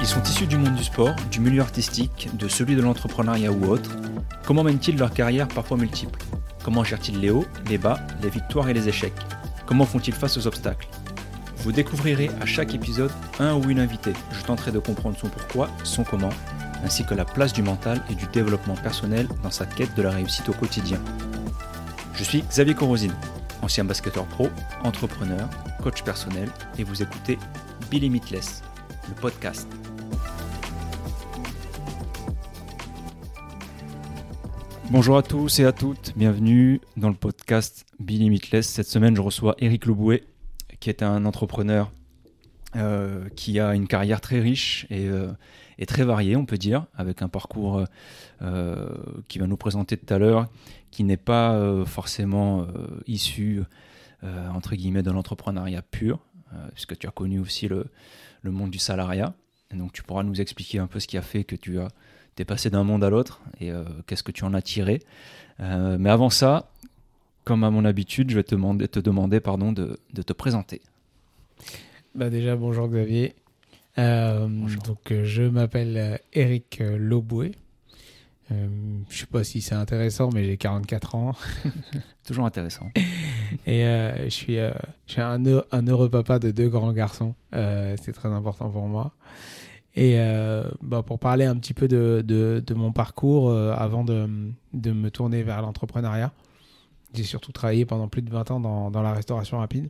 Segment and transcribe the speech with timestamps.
[0.00, 3.66] Ils sont issus du monde du sport, du milieu artistique, de celui de l'entrepreneuriat ou
[3.66, 3.90] autre.
[4.46, 6.20] Comment mènent-ils leur carrière parfois multiple?
[6.62, 9.14] Comment gèrent-ils les hauts, les bas, les victoires et les échecs?
[9.66, 10.88] Comment font-ils face aux obstacles?
[11.58, 13.10] Vous découvrirez à chaque épisode
[13.40, 14.12] un ou une invitée.
[14.32, 16.28] Je tenterai de comprendre son pourquoi, son comment,
[16.84, 20.10] ainsi que la place du mental et du développement personnel dans sa quête de la
[20.10, 20.98] réussite au quotidien.
[22.14, 23.14] Je suis Xavier Corosine,
[23.62, 24.48] ancien basketteur pro,
[24.82, 25.48] entrepreneur,
[25.82, 26.48] coach personnel,
[26.78, 27.38] et vous écoutez
[27.90, 28.62] Be Limitless,
[29.08, 29.68] le podcast.
[34.90, 38.68] Bonjour à tous et à toutes, bienvenue dans le podcast Be Limitless.
[38.68, 40.24] Cette semaine, je reçois Eric Loboué,
[40.80, 41.90] qui est un entrepreneur
[42.76, 45.28] euh, qui a une carrière très riche et, euh,
[45.78, 47.84] et, très variée, on peut dire, avec un parcours
[48.42, 48.88] euh,
[49.28, 50.48] qui va nous présenter tout à l'heure,
[50.90, 52.66] qui n'est pas euh, forcément euh,
[53.06, 53.62] issu,
[54.22, 56.20] euh, entre guillemets, de l'entrepreneuriat pur,
[56.72, 57.86] puisque tu as connu aussi le,
[58.42, 59.34] le monde du salariat.
[59.74, 61.88] Donc, tu pourras nous expliquer un peu ce qui a fait que tu as
[62.34, 65.00] t'es passé d'un monde à l'autre et euh, qu'est-ce que tu en as tiré.
[65.60, 66.70] Euh, mais avant ça,
[67.44, 70.80] comme à mon habitude, je vais te demander, te demander pardon, de, de te présenter.
[72.14, 73.34] Bah déjà, bonjour Xavier.
[73.98, 74.48] Euh.
[74.86, 77.52] Donc, euh, je m'appelle euh, Eric Loboué.
[78.52, 78.68] Euh,
[79.08, 81.32] je sais pas si c'est intéressant, mais j'ai 44 ans
[82.26, 82.90] Toujours intéressant.
[83.66, 84.72] et euh, je suis, je
[85.12, 87.34] suis un, heu- un heureux papa de deux grands garçons.
[87.52, 89.12] C'est très important pour moi.
[89.96, 90.18] Et
[90.82, 94.28] bah, pour parler un petit peu de, de, de mon parcours avant de,
[94.72, 96.32] de me tourner vers l'entrepreneuriat,
[97.14, 99.88] j'ai surtout travaillé pendant plus de 20 ans dans, dans la restauration rapide.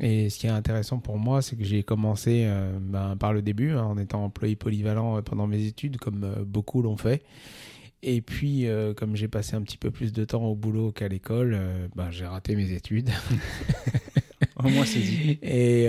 [0.00, 3.42] Et ce qui est intéressant pour moi, c'est que j'ai commencé euh, ben, par le
[3.42, 7.22] début, hein, en étant employé polyvalent euh, pendant mes études, comme euh, beaucoup l'ont fait.
[8.02, 11.08] Et puis, euh, comme j'ai passé un petit peu plus de temps au boulot qu'à
[11.08, 11.58] l'école,
[11.96, 13.10] ben, j'ai raté mes études.
[14.62, 15.38] Au moins, c'est dit.
[15.42, 15.88] Et,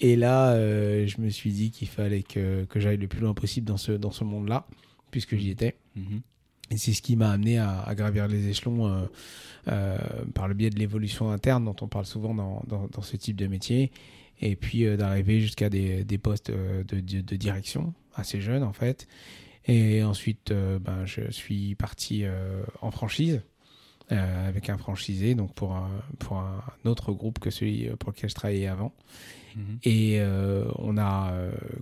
[0.00, 3.66] et là, je me suis dit qu'il fallait que, que j'aille le plus loin possible
[3.66, 4.66] dans ce, dans ce monde-là,
[5.10, 5.76] puisque j'y étais.
[5.96, 6.20] Mhm.
[6.70, 9.06] Et c'est ce qui m'a amené à, à gravir les échelons euh,
[9.68, 9.98] euh,
[10.34, 13.36] par le biais de l'évolution interne dont on parle souvent dans, dans, dans ce type
[13.36, 13.90] de métier.
[14.40, 18.72] Et puis euh, d'arriver jusqu'à des, des postes de, de, de direction, assez jeune en
[18.72, 19.08] fait.
[19.66, 22.24] Et ensuite, ben, je suis parti
[22.80, 23.42] en franchise
[24.08, 28.34] avec un franchisé, donc pour un, pour un autre groupe que celui pour lequel je
[28.34, 28.92] travaillais avant.
[29.54, 29.78] Mhm.
[29.84, 30.20] Et
[30.78, 31.34] on a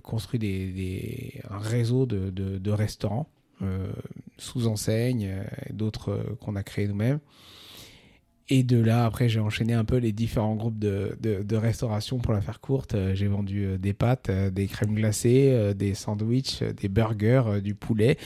[0.03, 3.29] construit des, des- un réseau de, restaurants
[4.37, 5.43] sous enseigne, euh,
[5.73, 7.19] d'autres euh, qu'on a créés nous-mêmes.
[8.51, 12.17] Et de là, après, j'ai enchaîné un peu les différents groupes de, de- de restauration
[12.17, 12.95] pour la faire courte.
[12.95, 16.87] Euh, J'ai vendu euh, des pâtes, euh, des crèmes glacées, euh, des sandwichs, euh, des
[16.87, 18.17] burgers, euh, du poulet,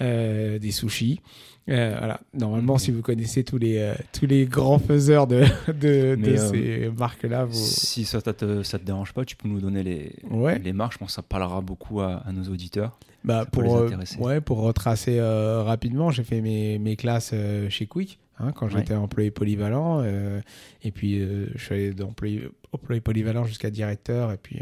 [0.00, 1.20] euh, des sushis.
[1.68, 2.20] Euh, voilà.
[2.32, 6.40] Normalement, si vous connaissez tous les, euh, tous les grands faiseurs de, de, de Mais,
[6.40, 7.52] euh, ces marques-là, vous...
[7.52, 10.58] Si ça te, ça te dérange pas, tu peux nous donner les, Ouais.
[10.58, 10.94] les marques.
[10.94, 12.98] Je pense que ça parlera beaucoup à, à nos auditeurs.
[13.26, 16.96] Bah, Ça peut pour, les euh, ouais, pour retracer euh, rapidement, j'ai fait mes, mes
[16.96, 18.72] classes euh, chez Quick hein, quand Ouais.
[18.78, 20.00] j'étais employé polyvalent.
[20.02, 20.40] euh,
[20.82, 24.30] et puis, euh, je suis allé d'employé employé polyvalent jusqu'à directeur.
[24.32, 24.60] Et puis,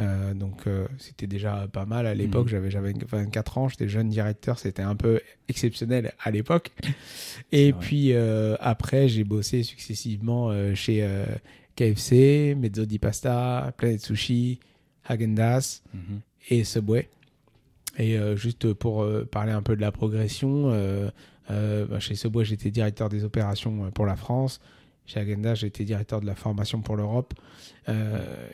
[0.00, 0.64] euh, donc,
[0.98, 2.44] c'était déjà pas mal à l'époque.
[2.46, 2.50] Mhm.
[2.50, 4.58] J'avais J'avais 24 ans, j'étais jeune directeur.
[4.58, 6.70] C'était un peu exceptionnel à l'époque.
[7.52, 7.80] Et vrai.
[7.80, 8.12] puis,
[8.60, 11.08] après, j'ai bossé successivement chez
[11.76, 14.60] KFC, Mezzo di Pasta, Planet Sushi,
[15.08, 16.20] Häagen-Dazs Mhm.
[16.50, 17.08] et Subway.
[17.98, 21.10] Et euh, juste pour euh, parler un peu de la progression, euh,
[21.48, 24.60] bah, chez Subway, j'étais directeur des opérations pour la France.
[25.06, 27.34] Chez Agenda, j'étais directeur de la formation pour l'Europe.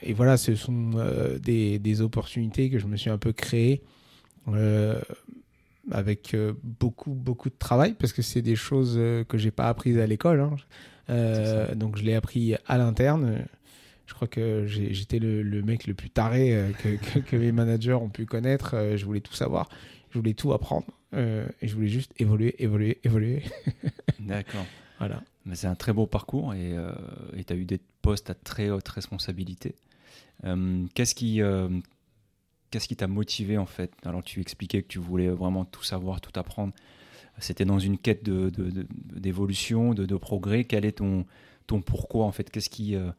[0.03, 0.91] Et voilà, ce sont
[1.41, 3.83] des, des opportunités que je me suis un peu créées
[5.93, 6.37] avec
[6.81, 8.97] beaucoup, beaucoup de travail parce que c'est des choses
[9.28, 10.41] que j'ai pas apprises à l'école.
[10.41, 10.57] hein.
[11.11, 13.45] Euh, donc je l'ai appris à l'interne.
[14.10, 17.53] Je crois que j'étais le, le mec le plus taré euh, que, que, que mes
[17.53, 18.75] managers ont pu connaître.
[18.75, 19.69] Euh, je voulais tout savoir,
[20.10, 23.44] je voulais tout apprendre euh, et je voulais juste évoluer, évoluer, évoluer.
[24.19, 24.66] D'accord.
[24.98, 25.22] voilà.
[25.47, 26.75] Mais c'est un très beau parcours et
[27.47, 29.77] tu as eu des postes à très haute responsabilité.
[30.95, 31.41] Qu'est-ce qui
[32.71, 33.92] qu'est-ce qui t'a motivé en fait?
[34.04, 36.72] Alors tu expliquais que tu voulais vraiment tout savoir, tout apprendre.
[37.39, 38.86] C'était dans une quête de- de- de-
[39.18, 40.65] d'évolution, de, de, progrès.
[40.65, 41.24] Quel est ton,
[41.66, 42.51] ton pourquoi en fait?
[42.51, 43.10] Qu'est-ce qui, euh,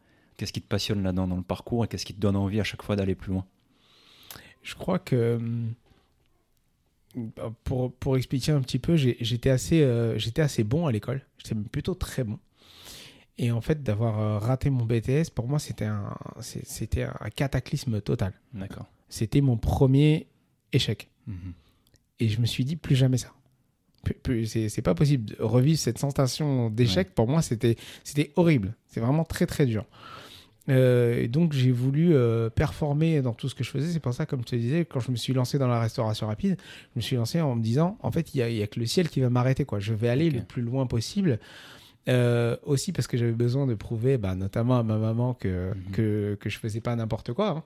[0.41, 2.63] qu'est-ce qui te passionne là-dedans dans le parcours et qu'est-ce qui te donne envie à
[2.63, 3.45] chaque fois d'aller plus loin?
[4.63, 5.75] Je crois que hum,
[7.63, 11.21] pour, pour expliquer un petit peu, j'étais assez, euh, j'étais assez bon à l'école.
[11.37, 12.39] J'étais plutôt très bon.
[13.37, 18.01] Et en fait, d'avoir euh, raté mon BTS, pour moi, c'était un, c'était un cataclysme
[18.01, 18.33] total.
[18.51, 18.87] D'accord.
[19.09, 20.25] C'était mon premier
[20.73, 21.07] échec.
[21.27, 21.53] Mhm.
[22.19, 23.31] Et je me suis dit, plus jamais ça.
[24.45, 25.35] c'est pas possible.
[25.37, 27.77] Revivre cette sensation d'échec, pour moi, c'était
[28.35, 28.75] horrible.
[28.87, 29.85] C'est vraiment très, très dur.
[30.69, 33.91] Euh, et donc j'ai voulu euh, performer dans tout ce que je faisais.
[33.91, 36.27] C'est pour ça, comme je te disais, quand je me suis lancé dans la restauration
[36.27, 36.57] rapide,
[36.93, 39.09] je me suis lancé en me disant, en fait, il n'y a, que le ciel
[39.09, 39.65] qui va m'arrêter.
[39.65, 39.79] quoi.
[39.79, 41.39] Je vais aller le plus loin possible.
[42.09, 46.35] Euh, aussi parce que j'avais besoin de prouver, bah, notamment à ma maman, que, que,
[46.39, 47.49] que je faisais pas n'importe quoi.
[47.49, 47.63] Hein.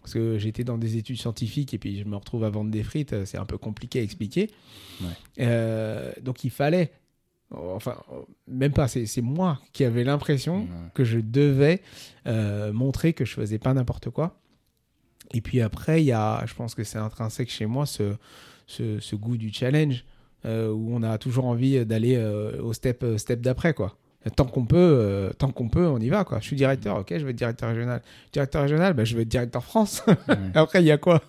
[0.00, 2.82] Parce que j'étais dans des études scientifiques et puis je me retrouve à vendre des
[2.82, 4.50] frites, c'est un peu compliqué à expliquer.
[5.38, 6.92] donc il fallait
[7.74, 7.96] enfin,
[8.48, 11.82] même pas, c'est moi qui avais l'impression que je devais
[12.26, 14.38] euh, montrer que je faisais pas n'importe quoi.
[15.32, 18.14] Et puis après, il y a, je pense que c'est intrinsèque chez moi, ce,
[18.66, 20.04] ce, goût du challenge,
[20.44, 23.96] euh, où on a toujours envie d'aller euh, au step, step d'après, quoi.
[24.36, 26.40] Tant qu'on peut, tant qu'on peut, on y va, quoi.
[26.40, 28.00] Je suis directeur, ok, je vais être directeur régional.
[28.32, 30.02] Directeur régional, ben, je vais être directeur France.
[30.54, 31.20] après, il y a quoi?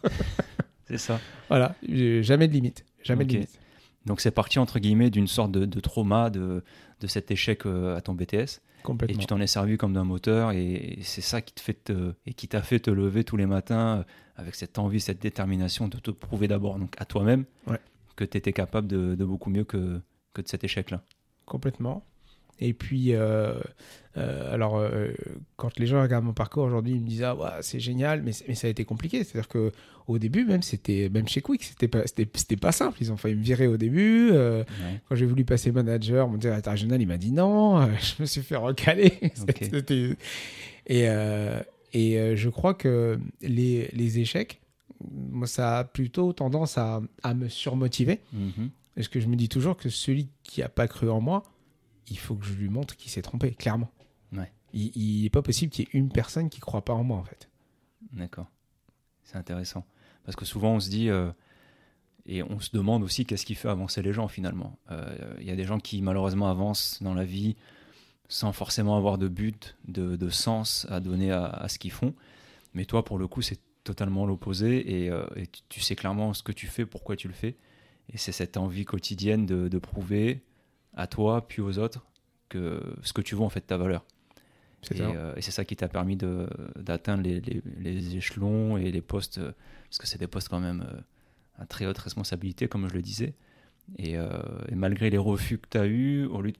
[0.87, 1.19] C'est ça.
[1.49, 1.75] Voilà,
[2.21, 3.59] jamais de limite, jamais de limite.
[4.05, 6.63] Donc c'est parti entre guillemets d'une sorte de, trauma de,
[6.99, 8.61] de, cet échec euh, à ton BTS.
[9.07, 12.13] Et tu t'en es servi comme d'un moteur et, c'est ça qui te fait te,
[12.27, 14.03] et qui t'a fait te lever tous les matins euh,
[14.35, 17.45] avec cette envie, cette détermination de te prouver d'abord donc à toi-même
[18.15, 19.99] que tu étais capable de, de, beaucoup mieux que,
[20.33, 21.01] que de cet échec-là.
[21.45, 22.05] Complètement.
[22.59, 23.59] Et puis, euh,
[24.17, 25.09] euh, alors, euh,
[25.57, 28.31] quand les gens regardent mon parcours aujourd'hui, ils me disent Ah, ouais, c'est génial, mais,
[28.47, 29.23] mais, ça a été compliqué.
[29.23, 29.49] C'est-à-dire
[30.05, 32.97] qu'au début, même, c'était, même chez Quick, c'était pas, c'était, pas simple.
[33.01, 34.31] Ils ont failli me virer au début.
[35.07, 37.87] Quand j'ai voulu passer manager, mon directeur régional, il m'a dit non.
[37.99, 39.13] je me suis fait recaler.
[40.87, 41.05] et,
[41.93, 44.61] et je crois que les, les, échecs,
[45.11, 48.19] moi, ça a plutôt tendance à, à me surmotiver.
[48.35, 48.69] Mm-hmm.
[48.95, 51.43] Parce que je me dis toujours que celui qui n'a pas cru en moi,
[52.07, 53.91] il faut que je lui montre qu'il s'est trompé, clairement.
[54.31, 54.51] Ouais.
[54.73, 57.17] Il n'est pas possible qu'il y ait une personne qui ne croit pas en moi,
[57.17, 57.49] en fait.
[58.13, 58.47] D'accord.
[59.23, 59.85] C'est intéressant.
[60.25, 61.31] Parce que souvent, on se dit, euh,
[62.25, 64.77] et on se demande aussi qu'est-ce qui fait avancer les gens, finalement.
[64.91, 67.55] Euh, il y a des gens qui, malheureusement, avancent dans la vie
[68.27, 72.15] sans forcément avoir de but, de, sens à donner à, ce qu'ils font.
[72.73, 75.25] Mais toi, pour le coup, c'est totalement l'opposé, et, euh,
[75.69, 77.55] tu, sais clairement ce que tu fais, pourquoi tu le fais.
[78.11, 80.43] Et c'est cette envie quotidienne de, prouver,
[80.95, 82.05] à toi puis aux autres
[82.47, 84.05] que ce que tu veux en fait ta valeur.
[84.93, 86.17] Euh, et, c'est ça qui t'a permis
[86.75, 89.51] d'atteindre les, les, échelons et les postes, euh,
[89.89, 90.99] parce que c'est des postes quand même euh,
[91.57, 93.33] à très haute responsabilité, comme je le disais.
[93.97, 94.15] Et,
[94.71, 96.53] malgré les refus que tu as eus, au lieu,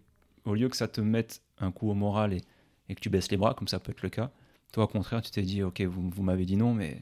[0.45, 2.41] au lieu que ça te mette un coup au moral et,
[2.87, 4.31] et, que tu baisses les bras, comme ça peut être le cas,
[4.71, 7.01] toi au contraire, tu t'es dit, ok, vous, vous m'avez dit non, mais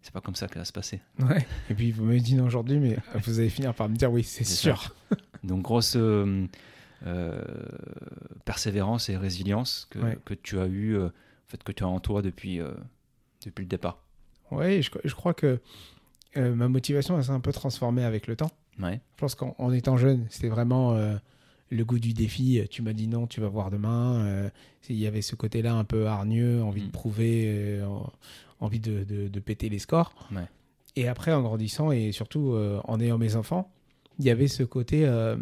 [0.00, 1.00] c'est pas comme ça que ça va se passer.
[1.18, 1.46] Ouais.
[1.68, 4.22] Et puis vous m'avez dit non aujourd'hui, mais vous allez finir par me dire oui,
[4.22, 4.94] c'est sûr.
[5.42, 5.96] Donc grosse
[7.06, 7.42] euh, euh,
[8.44, 12.00] persévérance et résilience que, que tu as eu, euh, en fait, que tu as en
[12.00, 12.60] toi depuis,
[13.44, 13.98] depuis le départ.
[14.50, 15.60] Oui, je, je, crois que
[16.36, 18.50] ma motivation s'est un peu transformée avec le temps.
[18.80, 19.00] Ouais.
[19.16, 20.94] Je pense qu'en étant jeune, c'était vraiment
[21.70, 22.62] le goût du défi.
[22.70, 24.50] Tu m'as dit non, tu vas voir demain.
[24.88, 26.92] Il y avait ce côté-là un peu hargneux, envie de mm.
[26.92, 27.82] prouver,
[28.60, 30.14] envie de, de, péter les scores.
[30.32, 30.46] Ouais.
[30.96, 32.54] Et après, en grandissant et surtout
[32.84, 33.70] en ayant mes enfants,
[34.18, 35.36] il y avait ce côté euh,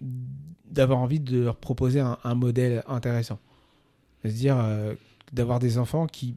[0.00, 3.38] d'avoir envie de leur proposer un, modèle intéressant.
[4.22, 4.94] C'est-à-dire euh,
[5.32, 6.36] d'avoir des enfants qui,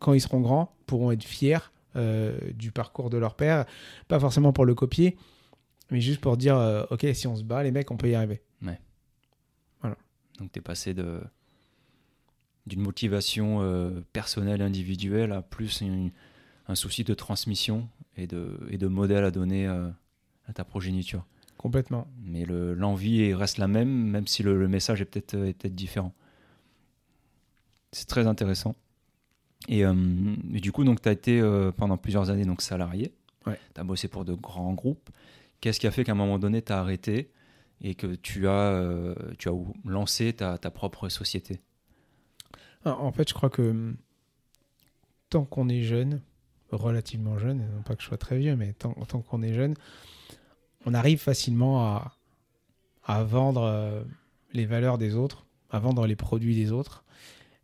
[0.00, 1.58] quand ils seront grands, pourront être fiers
[1.96, 3.64] euh, du parcours de leur père,
[4.08, 5.16] pas forcément pour le copier,
[5.90, 8.42] mais juste pour dire, ok, si on se bat, les mecs, on peut y arriver.
[8.62, 8.80] Ouais.
[9.80, 9.96] Voilà.
[10.38, 11.20] Donc tu es passé de
[12.66, 15.82] d'une motivation personnelle, individuelle, à plus
[16.68, 19.68] un souci de transmission et de, et de modèle à donner
[20.54, 21.24] ta progéniture.
[21.60, 22.08] Complètement.
[22.24, 26.14] Mais l'envie reste la même, même si le, message est peut-être peut différent.
[27.92, 28.76] C'est très intéressant.
[29.68, 33.12] Et, euh, du coup, tu as été euh, pendant plusieurs années donc, salarié.
[33.44, 33.60] Ouais.
[33.74, 35.10] Tu as bossé pour de grands groupes.
[35.60, 37.30] Qu'est-ce qui a fait qu'à un moment donné, tu as arrêté
[37.82, 39.52] et que tu as, euh, tu as
[39.84, 41.60] lancé ta, ta propre société?
[42.86, 43.94] Ah, En fait, je crois que
[45.28, 46.22] tant qu'on est jeune,
[46.72, 49.74] relativement jeune, non pas que je sois très vieux, mais tant, tant qu'on est jeune,
[50.86, 52.16] on arrive facilement à,
[53.04, 54.02] à vendre euh,
[54.52, 57.04] les valeurs des autres, à vendre les produits des autres.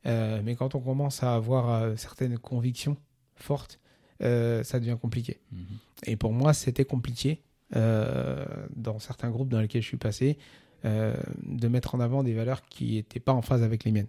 [0.06, 2.96] Euh, mais quand on commence à avoir euh, certaines convictions
[3.34, 3.80] fortes,
[4.20, 5.40] ça devient compliqué.
[5.52, 5.66] Mhm.
[6.06, 7.42] Et pour moi, c'était compliqué
[7.72, 10.38] dans certains groupes dans lesquels je suis passé
[10.84, 14.06] de mettre en avant des valeurs qui n'étaient pas en phase avec les miennes.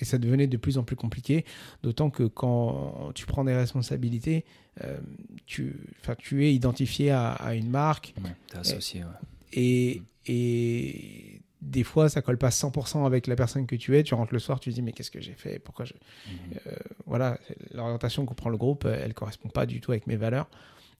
[0.00, 1.44] Et ça devenait de plus en plus compliqué,
[1.82, 4.44] d'autant que quand tu prends des responsabilités,
[4.84, 4.98] euh,
[5.46, 5.76] tu,
[6.18, 8.14] tu es identifié à, une marque.
[8.54, 9.04] es associé,
[9.52, 14.02] et, et, des fois, ça colle pas 100% avec la personne que tu es.
[14.02, 15.58] Tu rentres le soir, tu te dis, mais qu'est-ce que j'ai fait?
[15.58, 15.94] Pourquoi je...
[15.94, 16.58] Mhm.
[16.66, 17.38] Euh, voilà,
[17.72, 20.48] l'orientation que prend le groupe, elle correspond pas du tout avec mes valeurs.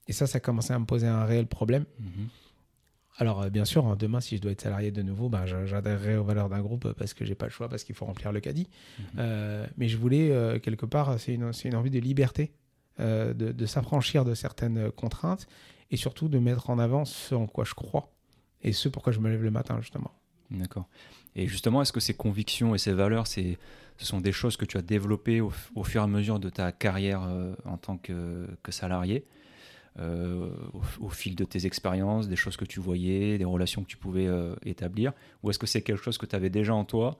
[0.07, 1.85] Et ça, ça a commencé à me poser un réel problème.
[1.99, 2.27] Mhm.
[3.17, 6.17] Alors, euh, bien sûr, hein, demain, si je dois être salarié de nouveau, ben, j'adhérerai
[6.17, 8.39] aux valeurs d'un groupe parce que j'ai pas le choix, parce qu'il faut remplir le
[8.39, 8.67] caddie.
[8.99, 9.05] Mhm.
[9.17, 12.53] Euh, mais je voulais, euh, quelque part, c'est une, c'est une envie de liberté,
[12.99, 15.47] euh, de, de s'affranchir de certaines contraintes
[15.89, 18.13] et surtout de mettre en avant ce en quoi je crois
[18.61, 20.11] et ce pourquoi je me lève le matin, justement.
[20.51, 20.87] D'accord.
[21.35, 23.57] Et justement, est-ce que ces convictions et ces valeurs, c'est,
[23.97, 26.49] ce sont des choses que tu as développées au, au fur et à mesure de
[26.49, 27.21] ta carrière
[27.65, 29.25] en tant que, que salarié,
[29.99, 33.87] euh, au, au fil de tes expériences, des choses que tu voyais, des relations que
[33.87, 35.13] tu pouvais euh, établir
[35.43, 37.17] Ou est-ce que c'est quelque chose que tu avais déjà en toi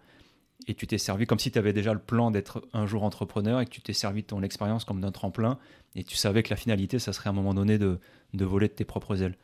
[0.67, 3.61] et tu t'es servi comme si tu avais déjà le plan d'être un jour entrepreneur
[3.61, 5.59] et que tu t'es servi de ton expérience comme d'un tremplin
[5.95, 7.99] et tu savais que la finalité, ça serait à un moment donné de,
[8.33, 9.37] de voler de tes propres ailes?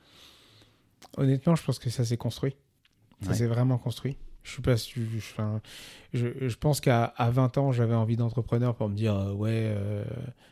[1.17, 2.55] Honnêtement, je pense que ça s'est construit.
[3.21, 3.35] Ça Ouais.
[3.35, 4.17] s'est vraiment construit.
[4.43, 5.61] Je suis pas je, enfin,
[6.13, 9.51] je, je pense qu'à à 20 ans, j'avais envie d'entrepreneur pour me dire euh, ouais,
[9.53, 10.03] euh,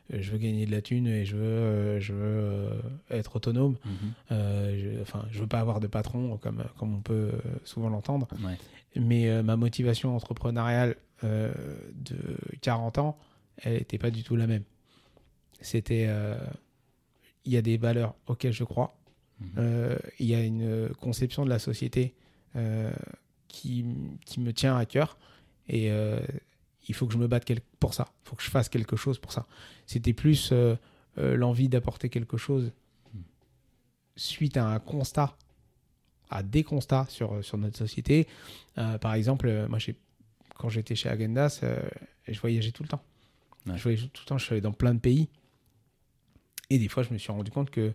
[0.10, 2.70] je veux gagner de la thune et je veux, euh, je veux
[3.10, 3.76] être autonome.
[4.32, 7.32] Euh, je, enfin, je veux pas avoir de patron comme, comme on peut
[7.66, 8.28] souvent l'entendre.
[8.44, 8.58] Ouais.
[8.96, 11.52] Mais ma motivation entrepreneuriale de
[12.62, 13.18] 40 ans,
[13.58, 14.64] elle n'était pas du tout la même.
[15.60, 16.10] C'était,
[17.46, 18.98] il y a des valeurs auxquelles je crois.
[19.40, 19.98] Mhm.
[20.20, 22.16] Il y a une conception de la société
[23.52, 23.86] qui,
[24.26, 25.18] qui me tient à cœur
[25.68, 26.20] et euh,
[26.88, 27.46] il faut que je me batte
[27.80, 28.08] pour ça.
[28.26, 29.46] Il faut que je fasse quelque chose pour ça.
[29.86, 30.76] C'était plus euh,
[31.18, 32.72] euh, l'envie d'apporter quelque chose
[34.16, 35.36] suite à un constat,
[36.30, 38.28] à des constats sur, sur notre société.
[38.76, 39.80] Par exemple, moi,
[40.56, 41.64] quand j'étais chez Agendas,
[42.28, 43.04] je voyageais tout le temps.
[43.66, 43.78] Ouais.
[43.78, 45.30] Je voyageais tout le temps, je suis allé dans plein de pays.
[46.70, 47.94] Et des fois, je me suis rendu compte que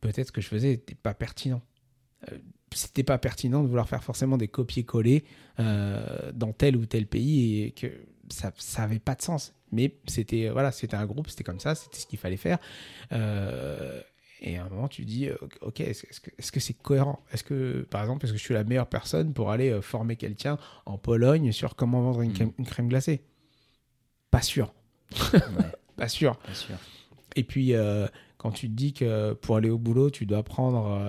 [0.00, 1.62] peut-être ce que je faisais n'était pas pertinent.
[2.74, 5.24] C'était pas pertinent de vouloir faire forcément des copier-coller
[5.60, 7.86] euh, dans tel ou tel pays et que
[8.28, 9.54] ça ça avait pas de sens.
[9.72, 12.58] Mais c'était voilà, c'était un groupe, c'était comme ça, c'était ce qu'il fallait faire.
[13.12, 14.00] Euh,
[14.40, 15.28] et à un moment, tu dis,
[15.62, 17.18] ok, est-ce que est-ce que c'est cohérent?
[17.32, 20.14] Est-ce que, par exemple, est-ce que je suis la meilleure personne pour aller euh, former
[20.16, 22.34] quelqu'un en Pologne sur comment vendre une, Mhm.
[22.36, 23.22] crème, une crème glacée?
[24.30, 24.72] Pas sûr,
[25.32, 25.40] Ouais,
[25.96, 26.38] pas sûr.
[27.34, 28.06] Et puis, euh,
[28.36, 31.00] quand tu te dis que pour aller au boulot, tu dois prendre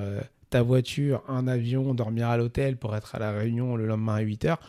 [0.50, 4.22] ta voiture, un avion, dormir à l'hôtel pour être à la réunion le lendemain à
[4.22, 4.60] 8 heures,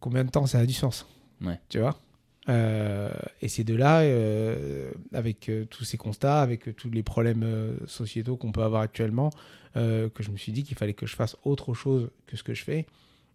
[0.00, 1.06] combien de temps ça a du sens?
[1.40, 1.60] Ouais.
[1.68, 2.00] Tu vois?
[2.48, 3.10] Euh,
[3.42, 8.36] Et c'est de là, euh, avec euh, tous ces constats, avec tous les problèmes sociétaux
[8.36, 9.30] qu'on peut avoir actuellement,
[9.74, 12.54] que je me suis dit qu'il fallait que je fasse autre chose que ce que
[12.54, 12.86] je fais.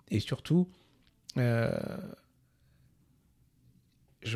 [0.09, 0.67] Et surtout,
[1.35, 1.77] je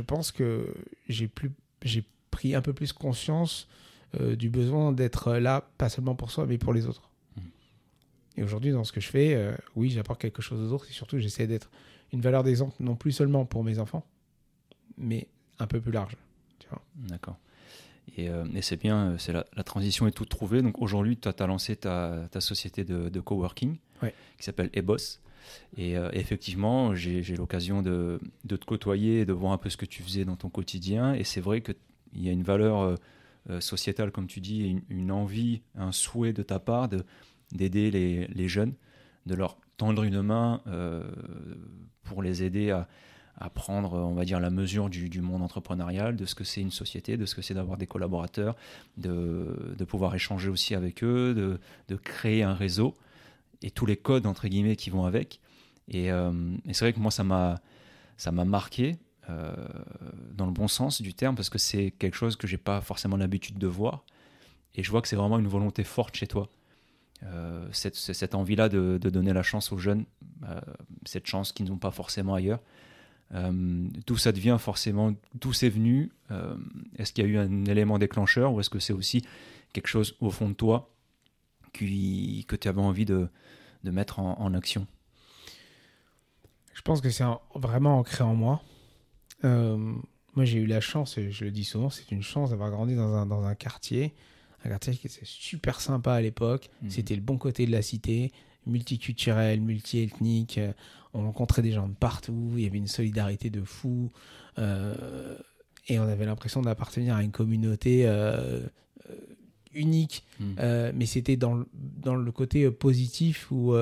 [0.06, 0.72] pense que
[1.10, 3.68] j'ai plus j'ai pris un peu plus conscience
[4.20, 7.10] euh, du besoin d'être là, pas seulement pour soi, mais pour les autres.
[7.38, 7.44] Mhm.
[8.38, 10.94] Et aujourd'hui, dans ce que je fais, euh, oui, j'apporte quelque chose aux autres et
[10.94, 11.70] surtout, j'essaie d'être
[12.14, 14.06] une valeur d'exemple, non plus seulement pour mes enfants,
[14.98, 15.28] mais
[15.60, 16.16] un peu plus large.
[16.96, 17.38] D'accord.
[18.18, 20.62] Et, euh, et c'est bien, c'est la, la transition est toute trouvée.
[20.62, 24.14] Donc aujourd'hui, tu as, lancé ta, ta société de, de coworking Ouais.
[24.38, 25.22] qui s'appelle Eboss.
[25.78, 29.86] Et euh, effectivement, j'ai l'occasion de, de te côtoyer de voir un peu ce que
[29.86, 31.14] tu faisais dans ton quotidien.
[31.14, 31.76] Et c'est vrai qu'il
[32.16, 32.98] y a une valeur
[33.50, 37.04] euh, sociétale, comme tu dis, une, envie, un souhait de ta part de-
[37.52, 38.74] d'aider les, les jeunes,
[39.26, 41.04] de leur tendre une main euh,
[42.04, 42.88] pour les aider à,
[43.38, 46.62] à prendre, on va dire, la mesure du, du monde entrepreneurial, de ce que c'est
[46.62, 48.56] une société, de ce que c'est d'avoir des collaborateurs,
[48.98, 51.60] de, de pouvoir échanger aussi avec eux, de,
[51.90, 52.96] de créer un réseau
[53.62, 55.40] et tous les codes, entre guillemets, qui vont avec.
[55.88, 56.32] Et, euh,
[56.66, 58.98] et c'est vrai que moi, ça m'a marqué
[59.30, 59.56] euh,
[60.34, 63.18] dans le bon sens du terme, parce que c'est quelque chose que j'ai pas forcément
[63.18, 64.06] l'habitude de voir.
[64.76, 66.50] Et je vois que c'est vraiment une volonté forte chez toi.
[67.24, 70.06] Euh, cette, envie-là de, donner la chance aux jeunes,
[70.44, 70.60] euh,
[71.06, 72.60] cette chance qu'ils n'ont pas forcément ailleurs.
[73.32, 76.12] D'où ça devient forcément, d'où c'est venu
[76.98, 79.26] Est-ce qu'il y a eu un élément déclencheur ou est-ce que c'est aussi
[79.74, 80.94] quelque chose au fond de toi
[81.74, 83.28] qui, que tu avais envie de,
[83.84, 84.88] de mettre en, action?
[86.74, 88.62] Je pense que c'est vraiment ancré en moi.
[89.44, 89.78] Euh,
[90.36, 92.96] moi, j'ai eu la chance, et je le dis souvent, c'est une chance d'avoir grandi
[92.96, 94.14] dans un, dans un quartier,
[94.64, 96.70] un quartier qui était super sympa à l'époque.
[96.82, 96.90] Mhm.
[96.90, 98.32] C'était le bon côté de la cité,
[98.66, 100.58] multiculturel, multiethnique.
[100.58, 100.74] euh,
[101.14, 102.52] On rencontrait des gens de partout.
[102.56, 104.12] Il y avait une solidarité de fou.
[104.58, 105.38] euh,
[105.88, 108.62] et on avait l'impression d'appartenir à une communauté euh,
[109.74, 110.26] unique.
[110.60, 113.76] Euh, mais c'était dans, le- dans le côté positif où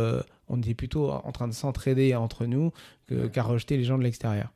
[0.49, 2.71] on était plutôt en train de s'entraider entre nous
[3.11, 3.29] Ouais.
[3.31, 4.51] qu'à rejeter les gens de l'extérieur.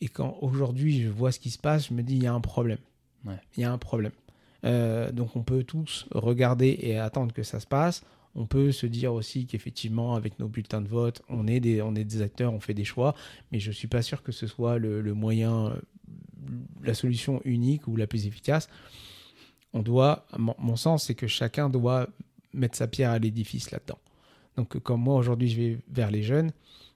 [0.00, 2.32] Et quand aujourd'hui je vois ce qui se passe, je me dis il y a
[2.32, 2.78] un problème.
[3.24, 3.38] Ouais.
[3.56, 4.12] Il y a un problème.
[4.64, 8.02] Euh, donc on peut tous regarder et attendre que ça se passe.
[8.34, 11.94] On peut se dire aussi qu'effectivement, avec nos bulletins de vote, on est, des, on
[11.96, 13.14] est des acteurs, on fait des choix,
[13.50, 15.80] mais je ne suis pas sûr que ce soit le, le moyen, euh,
[16.84, 18.68] la solution unique ou la plus efficace.
[19.72, 22.08] On doit, mon, mon sens, c'est que chacun doit
[22.52, 23.98] mettre sa pierre à l'édifice là-dedans.
[24.56, 26.52] Donc, comme moi aujourd'hui, je vais vers les jeunes,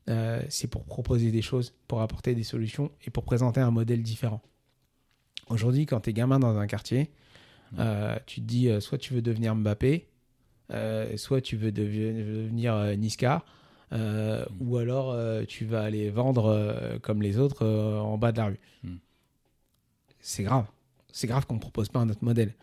[0.08, 4.02] euh, c'est pour proposer des choses, pour apporter des solutions et pour présenter un modèle
[4.02, 4.42] différent.
[5.48, 7.10] Aujourd'hui, quand tu es gamin dans un quartier,
[7.78, 10.08] euh, tu te dis soit tu veux devenir Mbappé,
[11.16, 13.44] soit tu veux devenir Niska,
[13.90, 13.96] mm.
[14.60, 15.16] ou alors
[15.46, 18.60] tu vas aller vendre comme les autres en bas de la rue.
[18.84, 18.96] Mm.
[20.20, 20.66] C'est grave.
[21.12, 22.54] C'est grave qu'on ne propose pas un autre modèle.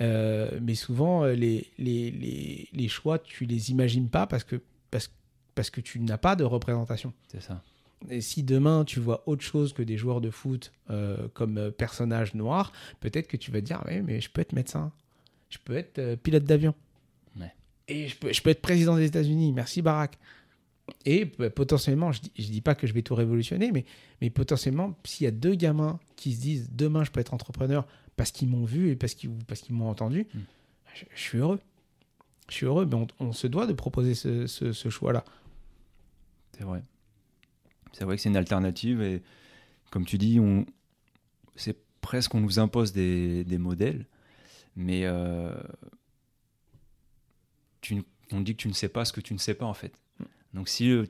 [0.00, 4.60] Euh, mais souvent, euh, les, les, les, les, choix, tu les imagines pas parce que,
[4.90, 5.10] parce,
[5.54, 7.12] parce que tu n'as pas de représentation.
[7.28, 7.62] C'est ça.
[8.10, 12.34] Et si demain tu vois autre chose que des joueurs de foot euh, comme personnages
[12.34, 14.92] noirs, peut-être que tu vas te dire oui, mais je peux être médecin,
[15.48, 16.74] je peux être pilote d'avion,
[17.88, 19.52] et je peux, je peux être président des États-Unis.
[19.52, 20.18] Merci Barack.
[21.06, 23.84] Et bah, potentiellement, je dis, je dis pas que je vais tout révolutionner, mais,
[24.20, 27.86] mais potentiellement, s'il y a deux gamins qui se disent demain je peux être entrepreneur
[28.16, 30.40] parce qu'ils m'ont vu et parce qu'ils parce qu'ils m'ont entendu, hmm.
[30.94, 31.60] je, suis heureux.
[32.48, 35.24] Je suis heureux, mais on, se doit de proposer ce, ce, choix-là.
[36.56, 36.82] C'est vrai.
[37.92, 39.22] C'est vrai que c'est une alternative et
[39.90, 40.66] comme tu dis, on,
[41.54, 44.06] c'est presque on nous impose des, des modèles,
[44.76, 45.54] mais euh,
[47.80, 49.74] tu, on dit que tu ne sais pas ce que tu ne sais pas en
[49.74, 49.92] fait.
[50.18, 50.24] Hmm.
[50.54, 51.04] Donc si euh,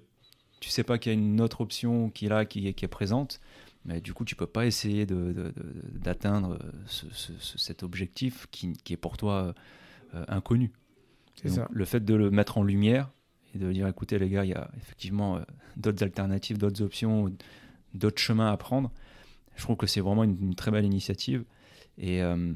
[0.61, 2.89] tu sais pas qu'il y a une autre option qui est là, qui, qui est
[2.89, 3.41] présente,
[3.85, 9.55] mais du coup, tu peux pas essayer d'atteindre cet objectif qui, est pour toi
[10.15, 10.73] euh, inconnu.
[11.45, 11.69] Ça.
[11.71, 13.11] Le fait de le mettre en lumière
[13.55, 15.41] et de dire écoutez, les gars, il y a effectivement euh,
[15.77, 17.33] d'autres alternatives, d'autres options,
[17.95, 18.91] d'autres chemins à prendre.
[19.57, 21.45] Je trouve que c'est vraiment une, très belle initiative.
[21.97, 22.53] Et, euh,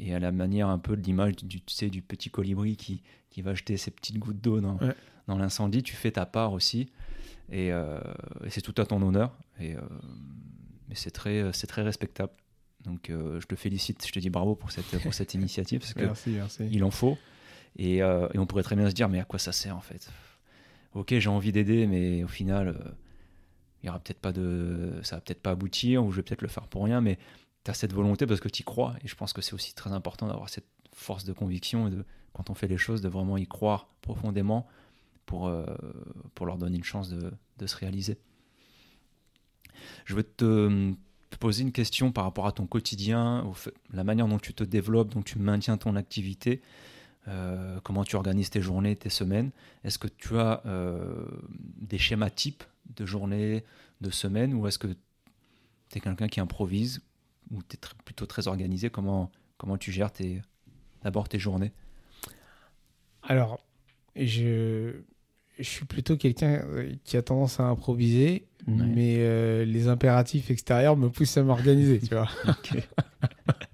[0.00, 3.02] et à la manière un peu de l'image du, tu sais, du petit colibri qui,
[3.30, 4.78] qui va jeter ses petites gouttes d'eau dans,
[5.28, 6.88] dans l'incendie, tu fais ta part aussi.
[7.52, 8.00] Euh,
[8.44, 9.36] et, c'est tout à ton honneur.
[9.60, 9.80] Et, euh,
[10.94, 11.42] c'est très,
[11.82, 12.32] respectable.
[12.84, 15.94] Donc euh, je te félicite, je te dis bravo pour cette, pour cette initiative, parce
[15.96, 16.68] merci, merci.
[16.70, 17.18] il en faut.
[17.76, 20.10] Et, et, on pourrait très bien se dire, mais à quoi ça sert en fait?
[20.94, 22.74] Ok, j'ai envie d'aider, mais au final,
[23.82, 26.42] il y aura peut-être pas de, ça va peut-être pas aboutir, ou je vais peut-être
[26.42, 27.18] le faire pour rien, mais
[27.64, 28.94] tu as cette volonté parce que tu y crois.
[29.04, 32.04] Et je pense que c'est aussi très important d'avoir cette force de conviction et de,
[32.32, 34.66] quand on fait les choses, de vraiment y croire profondément
[35.26, 35.64] pour, euh,
[36.34, 38.18] pour leur donner une chance de, se réaliser.
[40.04, 40.92] Je vais te,
[41.38, 43.50] poser une question par rapport à ton quotidien,
[43.92, 46.60] la manière dont tu te développes, dont tu maintiens ton activité,
[47.28, 49.50] euh, comment tu organises tes journées, tes semaines?
[49.84, 51.26] Est-ce que tu as euh,
[51.80, 52.64] des schémas types
[52.96, 53.64] de journée,
[54.00, 54.88] de semaine, ou est-ce que
[55.88, 57.02] tu es quelqu'un qui improvise,
[57.50, 58.90] ou tu es plutôt très organisé?
[58.90, 60.10] Comment, comment tu gères
[61.02, 61.72] d'abord tes journées?
[63.22, 63.60] Alors,
[64.16, 65.02] je,
[65.58, 70.96] je suis plutôt quelqu'un euh, qui a tendance à improviser, mais euh, les impératifs extérieurs
[70.96, 72.28] me poussent à m'organiser, tu vois.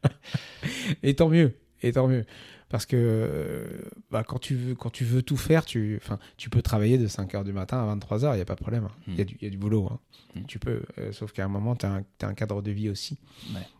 [1.03, 2.25] et tant mieux, et tant mieux.
[2.69, 6.01] Parce que euh, bah, quand, tu veux, quand tu veux tout faire, tu,
[6.37, 8.89] tu peux travailler de 5h du matin à 23h, il n'y a pas de problème.
[9.07, 9.89] Il y, y, a du boulot.
[9.91, 10.01] Hein.
[10.35, 10.45] Hmm.
[10.47, 13.19] Tu peux, sauf qu'à un moment, tu as, as, un cadre de vie aussi.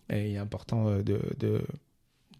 [0.09, 1.63] Et il est important de, de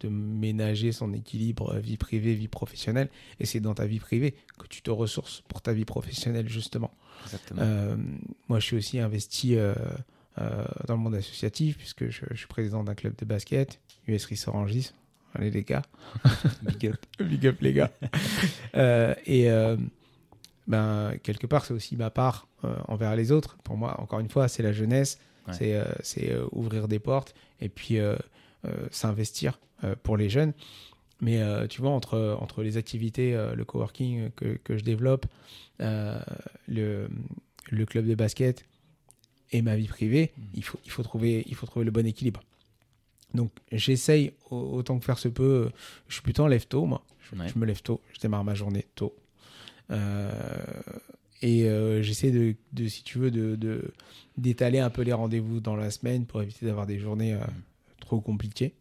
[0.01, 3.09] de ménager son équilibre euh, vie privée, vie professionnelle.
[3.41, 6.93] Et c'est dans ta vie privée que tu te ressources pour ta vie professionnelle, justement.
[7.59, 7.97] Euh,
[8.49, 9.75] moi, je suis aussi investi euh,
[10.87, 14.93] dans le monde associatif, puisque je, suis président d'un club de basket, US Orangis.
[15.37, 15.83] Allez, les gars.
[16.63, 17.07] Big up.
[17.21, 17.91] Big up, les gars.
[19.27, 19.49] et
[20.67, 22.49] ben, quelque part, c'est aussi ma part
[22.89, 23.57] envers les autres.
[23.65, 25.19] Pour moi, encore une fois, c'est la jeunesse,
[25.53, 27.35] c'est ouvrir des portes.
[27.61, 27.99] Et puis
[28.67, 30.53] euh, s'investir euh, pour les jeunes.
[31.21, 35.27] Mais euh, tu vois, entre, entre les activités, le coworking que, que je développe,
[35.79, 37.09] le,
[37.71, 38.65] le club de basket
[39.53, 40.43] et ma vie privée, mmh.
[40.55, 42.43] il, faut, il, faut trouver, il faut trouver le bon équilibre.
[43.35, 45.71] Donc j'essaye autant que faire se peut.
[46.09, 47.03] Je suis plutôt en lève tôt, moi.
[47.21, 49.15] Je, me lève tôt, je démarre ma journée tôt.
[51.43, 51.69] et
[52.03, 53.93] j'essaie de, de, si tu veux, de
[54.37, 57.41] d'étaler un peu les rendez-vous dans la semaine pour éviter d'avoir des journées mmh
[58.07, 58.75] trop compliqué.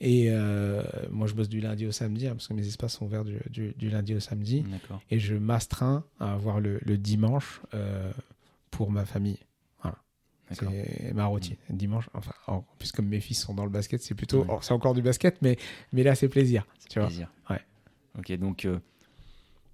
[0.00, 3.06] Et euh, moi, je bosse du lundi au samedi, hein, parce que mes espaces sont
[3.06, 4.64] ouverts du, du, lundi au samedi.
[5.10, 8.12] Et je m'astreins à avoir le, le dimanche euh,
[8.70, 9.38] pour ma famille.
[10.54, 11.56] C'est ma routine.
[11.68, 11.76] Mm.
[11.76, 14.46] Dimanche, enfin, en plus, comme mes fils sont dans le basket, c'est plutôt.
[14.60, 15.56] C'est encore du basket, mais,
[15.92, 16.66] mais là, c'est plaisir.
[16.88, 17.30] Tu plaisir.
[17.50, 17.60] Ouais.
[18.18, 18.78] Ok, donc euh,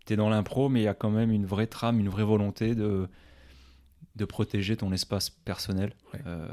[0.06, 2.24] tu es dans l'impro, mais il y a quand même une vraie trame, une vraie
[2.24, 3.08] volonté de
[4.16, 5.92] de protéger ton espace personnel
[6.26, 6.48] euh,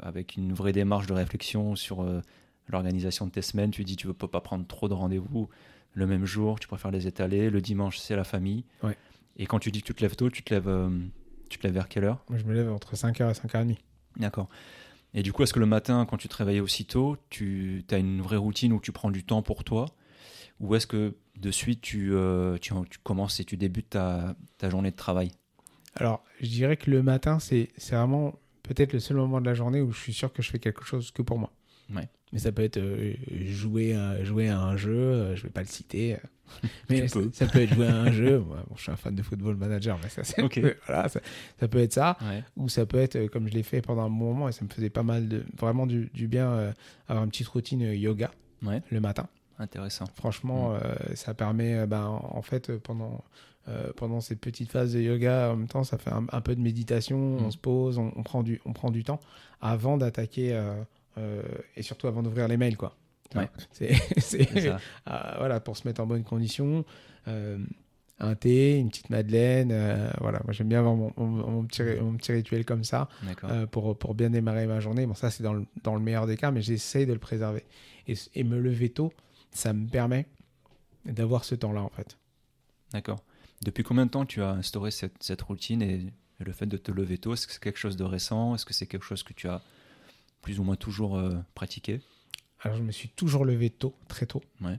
[0.00, 2.22] avec une vraie démarche de réflexion sur euh,
[2.68, 3.72] l'organisation de tes semaines.
[3.72, 5.48] Tu dis tu ne peux pas prendre trop de rendez-vous
[5.92, 7.50] le même jour, tu préfères les étaler.
[7.50, 8.64] Le dimanche, c'est la famille.
[9.36, 10.90] Et quand tu dis que tu te lèves tôt, tu te lèves, euh,
[11.54, 13.76] tu te lèves vers quelle heure Moi, je me lève entre 5h et 5h30.
[14.16, 14.48] D'accord.
[15.14, 18.20] Et du coup, est-ce que le matin, quand tu te réveilles aussitôt, tu as une
[18.20, 19.86] vraie routine où tu prends du temps pour toi
[20.60, 24.70] ou est-ce que de suite tu, euh, tu, tu commences et tu débutes ta, ta
[24.70, 25.30] journée de travail?
[25.96, 29.54] Alors, je dirais que le matin, c'est c'est vraiment peut-être le seul moment de la
[29.54, 31.52] journée où je suis sûr que je fais quelque chose que pour moi.
[31.92, 32.08] Ouais.
[32.32, 33.14] Mais ça peut être euh,
[33.46, 36.14] jouer, à, jouer à un jeu, euh, je vais pas le citer.
[36.14, 36.18] euh,
[36.90, 38.38] mais ça, peut être jouer à un jeu.
[38.40, 40.60] Moi, bon, je suis un fan de football manager, mais ça, c'est- Ok.
[40.86, 41.20] voilà, ça,
[41.60, 42.16] ça peut être ça.
[42.22, 42.42] Ouais.
[42.56, 44.70] Ou ça peut être, euh, comme je l'ai fait pendant un moment, et ça me
[44.70, 46.72] faisait pas mal de, vraiment du, du bien, euh,
[47.08, 48.30] avoir une petite routine yoga
[48.62, 48.82] Ouais.
[48.90, 49.28] le matin.
[49.58, 50.06] Intéressant.
[50.16, 51.14] Franchement, Mm.
[51.14, 53.22] ça permet, ben, en fait, pendant,
[53.68, 56.56] euh, pendant cette petite phase de yoga, en même temps, ça fait un, un peu
[56.56, 57.44] de méditation, Mm.
[57.44, 59.20] on se pose, on, on prend du, on prend du temps
[59.60, 60.74] avant d'attaquer euh,
[61.76, 62.96] et surtout avant d'ouvrir les mails, quoi.
[63.34, 63.48] Ouais.
[63.72, 63.90] C'est,
[65.06, 66.84] ah, voilà, pour se mettre en bonne condition.
[67.28, 67.58] euh,
[68.20, 70.40] un thé, une petite madeleine, euh, voilà.
[70.44, 73.08] Moi, j'aime bien avoir mon, mon- mon petit, mon petit rituel comme ça
[73.50, 75.04] euh, pour, pour bien démarrer ma journée.
[75.04, 77.64] Bon, ça, c'est dans le, dans le meilleur des cas, mais j'essaye de le préserver.
[78.06, 79.12] Et, et me lever tôt,
[79.50, 80.26] ça me permet
[81.04, 82.16] d'avoir ce temps-là, en fait.
[82.92, 83.18] D'accord.
[83.64, 86.06] Depuis combien de temps tu as instauré cette, cette routine et
[86.38, 88.54] le fait de te lever tôt Est-ce que c'est quelque chose de récent?
[88.54, 89.60] Est-ce que c'est quelque chose que tu as
[90.44, 92.00] plus ou moins toujours euh, pratiqué
[92.60, 94.42] Alors, je me suis toujours levé tôt, très tôt.
[94.60, 94.78] Ouais.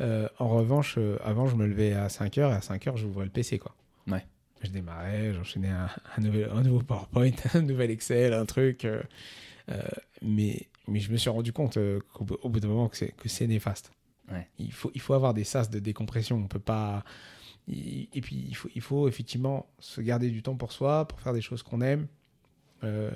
[0.00, 3.30] Euh, en revanche, euh, avant, je me levais à 5h et à 5h, j'ouvrais le
[3.32, 3.74] PC, quoi.
[4.06, 4.24] Ouais.
[4.62, 8.86] Je démarrais, j'enchaînais un, un, nouvel- un nouveau PowerPoint, un nouvel Excel, un truc.
[10.22, 11.78] mais, mais je me suis rendu compte
[12.12, 13.92] qu'au bout- au bout d'un moment que c'est, que c'est néfaste.
[14.30, 14.46] Ouais.
[14.58, 16.36] Il, faut, il faut avoir des sas de décompression.
[16.36, 17.02] On peut pas.
[17.68, 21.32] Et puis, il faut, il faut effectivement se garder du temps pour soi, pour faire
[21.32, 22.06] des choses qu'on aime.
[22.84, 23.10] Euh,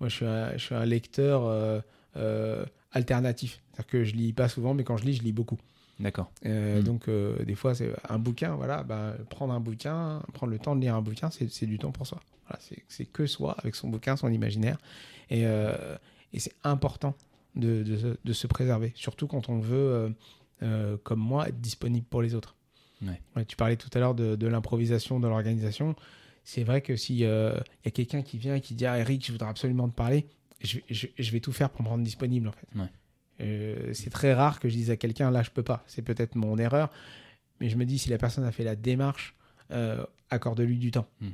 [0.00, 1.80] moi, je suis un, je suis un lecteur euh,
[2.16, 3.60] euh, alternatif.
[3.72, 5.58] C'est-à-dire que je lis pas souvent, mais quand je lis, je lis beaucoup.
[6.00, 6.30] D'accord.
[6.46, 6.84] Euh, Mm.
[6.84, 10.76] Donc, euh, des fois, c'est un bouquin, voilà, bah, prendre un bouquin, prendre le temps
[10.76, 12.20] de lire un bouquin, c'est du temps pour soi.
[12.46, 14.78] Voilà, c'est- que soi, avec son bouquin, son imaginaire.
[15.30, 15.96] Et, euh,
[16.32, 17.14] et c'est important
[17.56, 20.14] de, de se- de se préserver, surtout quand on veut,
[21.04, 22.54] comme moi, être disponible pour les autres.
[23.02, 23.20] Ouais.
[23.36, 25.94] Ouais, tu parlais tout à l'heure de, de l'improvisation dans l'organisation.
[26.50, 29.32] C'est vrai que s'il y a quelqu'un qui vient et qui dit ah, Eric, je
[29.32, 30.26] voudrais absolument te parler,
[30.62, 32.68] je, je- je vais tout faire pour me rendre disponible en fait.
[32.74, 32.86] Ouais.
[33.42, 35.84] Euh, c'est très rare que je dise à quelqu'un là je peux pas.
[35.86, 36.90] C'est peut-être mon erreur,
[37.60, 39.34] mais je me dis si la personne a fait la démarche,
[39.72, 41.06] euh, accorde-lui du temps.
[41.20, 41.30] Mhm.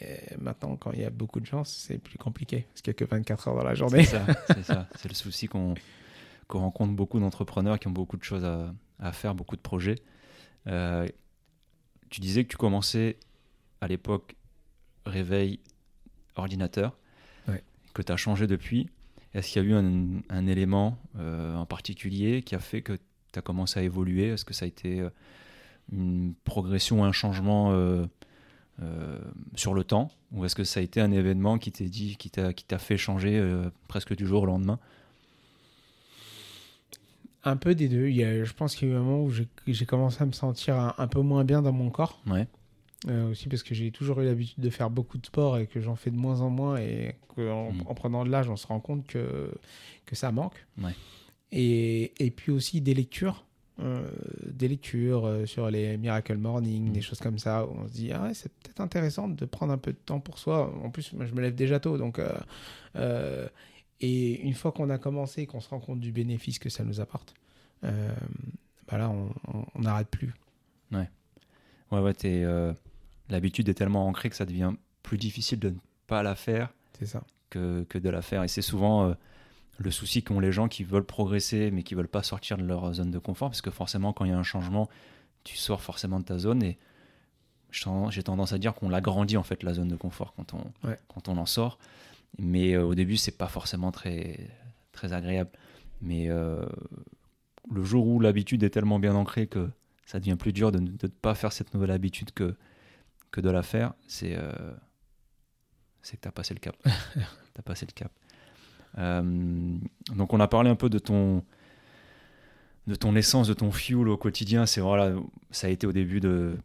[0.00, 2.96] Et maintenant, quand il y a beaucoup de gens, c'est plus compliqué parce qu'il n'y
[2.96, 4.04] a que 24 heures dans la journée.
[4.04, 4.88] C'est ça, c'est ça.
[4.96, 5.74] C'est le souci qu'on
[6.48, 9.96] rencontre beaucoup d'entrepreneurs qui ont beaucoup de choses à, à faire, beaucoup de projets.
[10.68, 11.06] Euh,
[12.08, 13.18] tu disais que tu commençais
[13.80, 14.36] à l'époque
[15.06, 15.60] réveil
[16.36, 16.96] ordinateur,
[17.48, 17.62] Ouais.
[17.94, 18.88] que tu as changé depuis.
[19.34, 22.94] Est-ce qu'il y a eu un, un élément euh, en particulier qui a fait que
[23.32, 24.28] tu as commencé à évoluer?
[24.28, 25.10] Est-ce que ça a été euh,
[25.92, 28.06] une progression, un changement euh,
[28.82, 29.18] euh,
[29.54, 30.10] sur le temps?
[30.32, 33.42] Ou est-ce que ça a été un événement qui t'est dit, qui t'a, fait changer
[33.86, 34.78] presque du jour au lendemain?
[37.44, 38.08] Un peu des deux.
[38.08, 40.22] Il y a, je pense qu'il y a eu un moment où j'ai j'ai commencé
[40.22, 42.20] à me sentir un, un peu moins bien dans mon corps.
[42.26, 42.46] Ouais,
[43.06, 45.80] Euh, aussi parce que j'ai toujours eu l'habitude de faire beaucoup de sport et que
[45.80, 47.82] j'en fais de moins en moins et qu'en Mm.
[47.86, 49.52] en prenant de l'âge, on se rend compte que,
[50.04, 50.66] que ça manque.
[50.82, 50.90] Ouais.
[51.52, 53.44] Et, et puis aussi des lectures.
[53.80, 54.10] euh,
[54.50, 56.92] des lectures euh, sur les Miracle Morning, Mm.
[56.92, 59.72] des choses comme ça, où on se dit, ah ouais, c'est peut-être intéressant de prendre
[59.72, 60.74] un peu de temps pour soi.
[60.82, 62.18] En plus, moi, je me lève déjà tôt, donc...
[62.96, 63.46] euh,
[64.00, 66.98] et une fois qu'on a commencé, qu'on se rend compte du bénéfice que ça nous
[67.00, 67.34] apporte,
[67.82, 70.34] bah là, on- n'arrête plus.
[70.92, 71.08] ouais,
[71.92, 72.14] ouais.
[72.14, 72.72] t'es, euh,
[73.30, 75.74] l'habitude est tellement ancrée que ça devient plus difficile de ne
[76.06, 76.72] pas la faire
[77.04, 77.22] ça.
[77.50, 78.42] que, que de la faire.
[78.42, 79.14] Et c'est souvent euh,
[79.78, 82.92] le souci qu'ont les gens qui veulent progresser mais qui veulent pas sortir de leur
[82.94, 84.88] zone de confort parce que forcément, quand il y a un changement,
[85.44, 86.78] tu sors forcément de ta zone et
[87.70, 90.96] j'ai tendance- à dire qu'on l'agrandit en fait la zone de confort quand on, Ouais.
[91.08, 91.78] quand on en sort.
[92.38, 94.48] Mais euh, au début, c'est pas forcément très,
[94.92, 95.50] très agréable.
[96.00, 96.64] Mais euh,
[97.70, 99.68] le jour où l'habitude est tellement bien ancrée que
[100.06, 102.54] ça devient plus dur de ne de ne pas faire cette nouvelle habitude que,
[103.30, 104.52] que de la faire, c'est euh,
[106.02, 106.76] que tu as passé le cap.
[106.84, 108.10] tu as passé le cap.
[108.96, 109.76] Euh,
[110.16, 111.44] donc on a parlé un peu de ton
[112.86, 114.64] de ton essence, de ton fuel au quotidien.
[114.64, 115.14] C'est voilà,
[115.50, 116.56] ça a été au début de,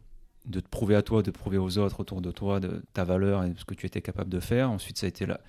[0.46, 3.44] de te prouver à toi, de prouver aux autres autour de toi de ta valeur
[3.44, 4.70] et de ce que tu étais capable de faire.
[4.70, 5.40] Ensuite, ça a été la-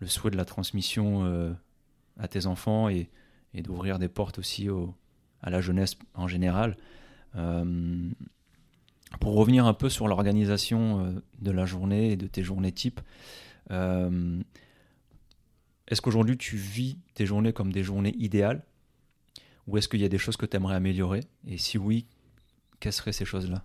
[0.00, 1.52] le souhait de la transmission euh,
[2.18, 3.08] à tes enfants et,
[3.54, 4.94] et d'ouvrir des portes aussi au-
[5.42, 6.76] à la jeunesse en général.
[7.36, 8.10] Euh,
[9.20, 13.00] pour revenir un peu sur l'organisation euh, de la journée et de tes journées types,
[13.70, 14.40] euh,
[15.88, 18.62] est-ce qu'aujourd'hui tu vis tes journées comme des journées idéales
[19.66, 21.20] ou est-ce qu'il y a des choses que tu aimerais améliorer?
[21.46, 22.06] Et si oui,
[22.80, 23.64] quelles seraient ces choses-là?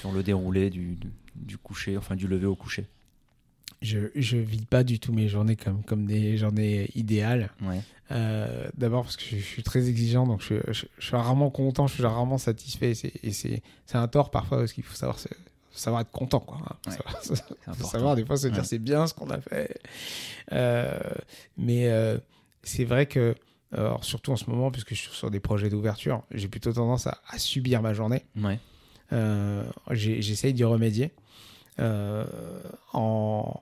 [0.00, 0.98] Sur le déroulé du,
[1.62, 2.86] coucher, enfin du lever au coucher.
[3.82, 7.50] Je, je vis pas du tout mes journées comme, comme des journées idéales.
[7.62, 7.80] Ouais.
[8.10, 11.86] Euh, D'abord parce que je, je suis très exigeant, donc je, je, suis rarement content,
[11.86, 12.94] je suis rarement satisfait.
[12.94, 13.62] c'est- Et c'est
[13.94, 15.28] un tort parfois parce qu'il faut savoir, se-
[15.70, 16.40] savoir être content.
[16.40, 16.58] Quoi.
[16.84, 16.96] Faut Ouais.
[17.20, 18.64] savoir- faut savoir des fois se dire Ouais.
[18.64, 19.78] c'est bien ce qu'on a fait.
[20.52, 20.98] Euh,
[21.56, 22.18] mais euh,
[22.62, 23.34] c'est vrai que,
[23.72, 27.06] alors, surtout en ce moment, puisque je suis sur des projets d'ouverture, j'ai plutôt tendance
[27.06, 28.24] à, à subir ma journée.
[29.90, 31.12] J'essaye d'y remédier
[32.92, 33.60] en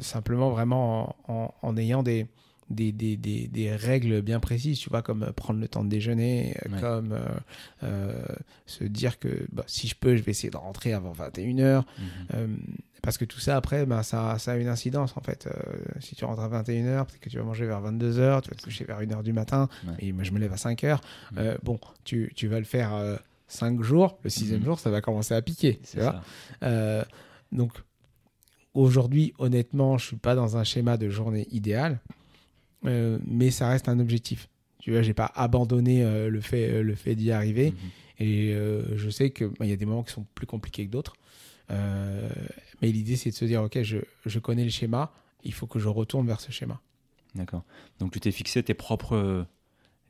[0.00, 2.26] simplement vraiment en, en- en ayant des,
[2.70, 5.88] des, des, des, des règles bien précises, tu vois, comme euh, prendre le temps de
[5.88, 6.80] déjeuner, euh, Ouais.
[6.80, 7.20] comme euh,
[7.84, 8.24] euh,
[8.66, 11.76] se dire que bah, si je peux, je vais essayer de rentrer avant 21h.
[11.78, 11.84] Mhm.
[12.34, 12.46] Euh,
[13.02, 15.46] parce que tout ça, après, ben, ça, ça a une incidence, en fait.
[15.46, 15.52] Euh,
[16.00, 18.62] si tu rentres à 21h, peut-être que tu vas manger vers 22h, tu vas te
[18.62, 19.94] coucher vers 1h du matin, Ouais.
[20.00, 20.94] et moi, je me lève à 5h.
[21.32, 21.38] Mhm.
[21.38, 22.90] Euh, bon, tu, tu vas le faire
[23.46, 24.64] 5 jours, le sixième Mhm.
[24.64, 25.74] jour, ça va commencer à piquer.
[25.74, 26.22] Tu C'est vois ça.
[26.64, 27.04] Euh,
[27.52, 27.70] donc,
[28.76, 32.00] aujourd'hui, honnêtement, je suis pas dans un schéma de journée idéale,
[32.84, 34.48] euh, mais ça reste un objectif.
[34.80, 37.70] Tu vois, j'ai pas abandonné euh, le fait, euh, le fait d'y arriver.
[37.72, 37.76] Mhm.
[38.18, 41.14] Et euh, je sais qu'il y a des moments qui sont plus compliqués que d'autres.
[41.68, 45.12] Mais l'idée, c'est de se dire, OK, je, je connais le schéma,
[45.42, 46.80] il faut que je retourne vers ce schéma.
[47.34, 47.64] D'accord.
[47.98, 49.46] Donc tu t'es fixé tes propres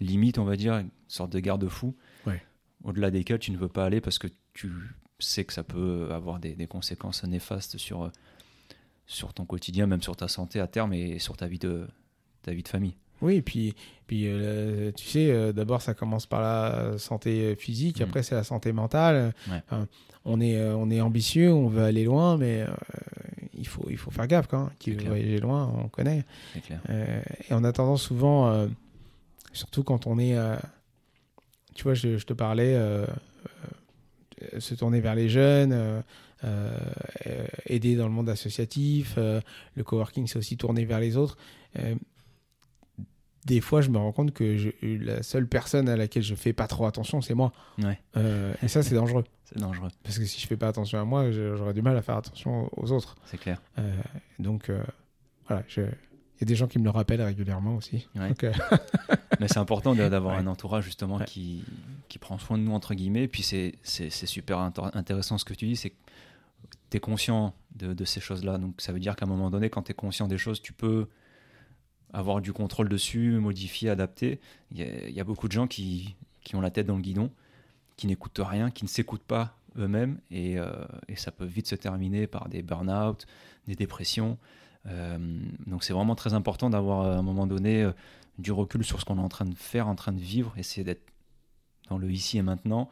[0.00, 1.94] limites, on va dire, une sorte de garde-fou,
[2.26, 2.42] Ouais.
[2.84, 4.70] au-delà desquelles tu ne veux pas aller parce que tu
[5.18, 8.10] sais que ça peut avoir des, des conséquences néfastes sur,
[9.06, 11.86] sur ton quotidien, même sur ta santé à terme et sur ta vie de,
[12.42, 12.96] ta vie de famille.
[13.22, 13.74] Oui, et puis,
[14.06, 18.04] puis euh, tu sais, euh, d'abord, ça commence par la santé physique, Mm.
[18.04, 19.32] après, c'est la santé mentale.
[19.50, 19.62] Ouais.
[19.66, 19.86] Enfin,
[20.26, 22.66] on, est, euh, on est ambitieux, on veut aller loin, mais
[23.54, 24.48] il, faut, il faut faire gaffe.
[24.48, 26.24] Quand, qui C'est veut voyager loin, on connaît.
[26.66, 26.80] Clair.
[27.48, 28.68] Et on a tendance souvent,
[29.52, 30.36] surtout quand on est,
[31.74, 32.76] tu vois, je, je te parlais,
[34.58, 36.02] se tourner vers les jeunes,
[37.66, 39.40] aider dans le monde associatif, euh,
[39.74, 41.36] le coworking, c'est aussi tourner vers les autres.
[41.78, 41.94] Euh,
[43.44, 46.52] des fois, je me rends compte que je- la seule personne à laquelle je fais
[46.52, 47.52] pas trop attention, c'est moi.
[47.78, 47.98] Ouais.
[48.16, 49.24] Euh, et ça, c'est dangereux.
[49.48, 52.02] C'est dangereux, Parce que si je fais pas attention à moi, j'aurais du mal à
[52.02, 53.14] faire attention aux autres.
[53.26, 53.62] c'est clair.
[53.78, 53.94] Euh,
[54.40, 54.82] donc, euh,
[55.46, 58.08] voilà, je- il y a des gens qui me le rappellent régulièrement aussi.
[58.16, 58.30] Ouais.
[58.30, 58.52] Donc, euh,
[59.38, 60.40] Mais c'est important d'avoir Ouais.
[60.42, 61.62] un entourage justement qui,
[62.08, 63.22] qui prend soin de nous, entre guillemets.
[63.22, 63.76] Et puis c'est
[64.10, 65.96] super intéressant ce que tu dis, c'est que
[66.90, 68.58] tu es conscient de, ces choses-là.
[68.58, 70.72] Donc ça veut dire qu'à un moment donné, quand tu es conscient des choses, tu
[70.72, 71.08] peux
[72.12, 74.40] avoir du contrôle dessus, modifier, adapter.
[74.72, 77.30] Il y a, beaucoup de gens qui, qui ont la tête dans le guidon,
[77.96, 80.18] qui n'écoutent rien, qui ne s'écoutent pas eux-mêmes.
[80.30, 80.70] Et, euh,
[81.16, 83.26] ça peut vite se terminer par des burn-out,
[83.66, 84.38] des dépressions.
[84.86, 85.18] Euh,
[85.66, 87.92] donc c'est vraiment très important d'avoir à un moment donné euh,
[88.38, 90.84] du recul sur ce qu'on est en train de faire, en train de vivre, essayer
[90.84, 91.04] d'être
[91.88, 92.88] dans le ici et maintenant.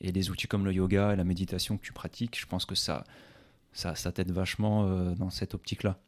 [0.00, 2.74] Et des outils comme le yoga et la méditation que tu pratiques, je pense que
[2.74, 3.04] ça,
[3.72, 5.98] ça, ça t'aide vachement euh, dans cette optique-là.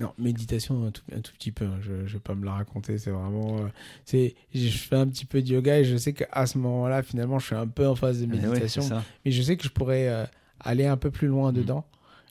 [0.00, 1.64] Non, méditation un tout, un tout petit peu.
[1.64, 1.78] hein.
[1.80, 2.98] Je, je vais pas me la raconter.
[2.98, 3.58] C'est vraiment.
[3.58, 3.68] euh,
[4.04, 7.40] c'est, je fais un petit peu de yoga et je sais qu'à ce moment-là, finalement,
[7.40, 9.02] je suis un peu en phase de Mais ouais, méditation.
[9.24, 10.24] mais je sais que je pourrais euh,
[10.60, 11.58] aller un peu plus loin Mhm.
[11.58, 11.84] dedans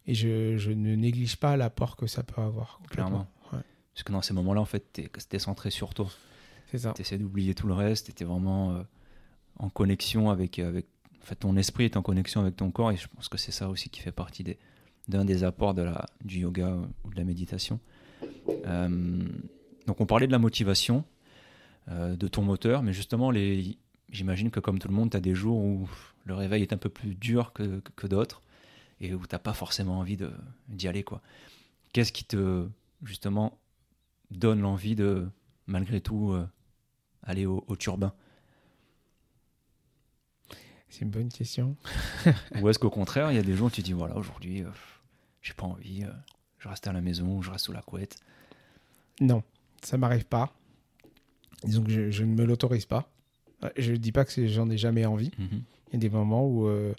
[0.05, 2.79] et je, je ne néglige pas l'apport que ça peut avoir.
[2.89, 3.27] Clairement.
[3.51, 3.59] Ouais,
[3.93, 6.07] Parce que dans ces moments-là, en fait, t'es es centré sur toi.
[6.71, 6.93] c'est ça.
[6.95, 8.81] Tu essaies d'oublier tout le reste, tu es vraiment
[9.59, 10.85] en connexion avec, avec.
[11.27, 13.51] En fait, ton esprit est en connexion avec ton corps et je pense que c'est
[13.51, 14.45] ça aussi qui fait partie
[15.09, 17.81] d'un des apports de la, du yoga ou de la méditation.
[18.65, 19.21] Euh,
[19.87, 21.03] donc, on parlait de la motivation,
[21.89, 23.33] euh, de ton moteur, mais justement,
[24.09, 25.89] j'imagine que comme tout le monde, tu as des jours où
[26.23, 28.41] le réveil est un peu plus dur que, que d'autres
[29.01, 30.31] et où tu pas forcément envie de-
[30.69, 31.03] d'y aller.
[31.03, 31.21] quoi.
[31.91, 32.69] Qu'est-ce qui te,
[33.03, 33.59] justement,
[34.31, 35.27] donne l'envie de,
[35.65, 36.47] malgré tout, euh,
[37.21, 38.13] aller au, au turbin?
[40.89, 41.75] C'est une bonne question.
[42.61, 44.67] Ou est-ce qu'au contraire, il y a des jours où tu dis, voilà, aujourd'hui, euh,
[45.41, 46.11] j'ai pas envie, euh,
[46.59, 48.17] je reste à la maison, je reste sous la couette.
[49.19, 49.43] Non,
[49.83, 50.53] ça m'arrive pas.
[51.63, 53.09] Disons que je, je ne me l'autorise pas.
[53.63, 55.31] Euh, Je ne dis pas que j'en ai jamais envie.
[55.37, 55.61] Mhm.
[55.89, 56.93] Il y a des moments où, euh,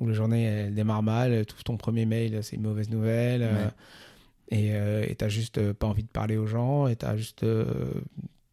[0.00, 3.42] où la journée elle démarre mal, ouvres ton premier mail, c'est une mauvaise nouvelle,
[4.50, 5.08] Ouais.
[5.08, 7.44] et t'as juste pas envie de parler aux gens, et t'as juste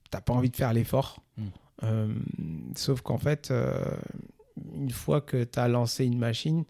[0.10, 1.22] t'as pas envie de faire l'effort.
[1.38, 2.14] Mm.
[2.76, 3.54] Sauf qu'en fait,
[4.74, 6.66] une fois que t'as lancé une machine,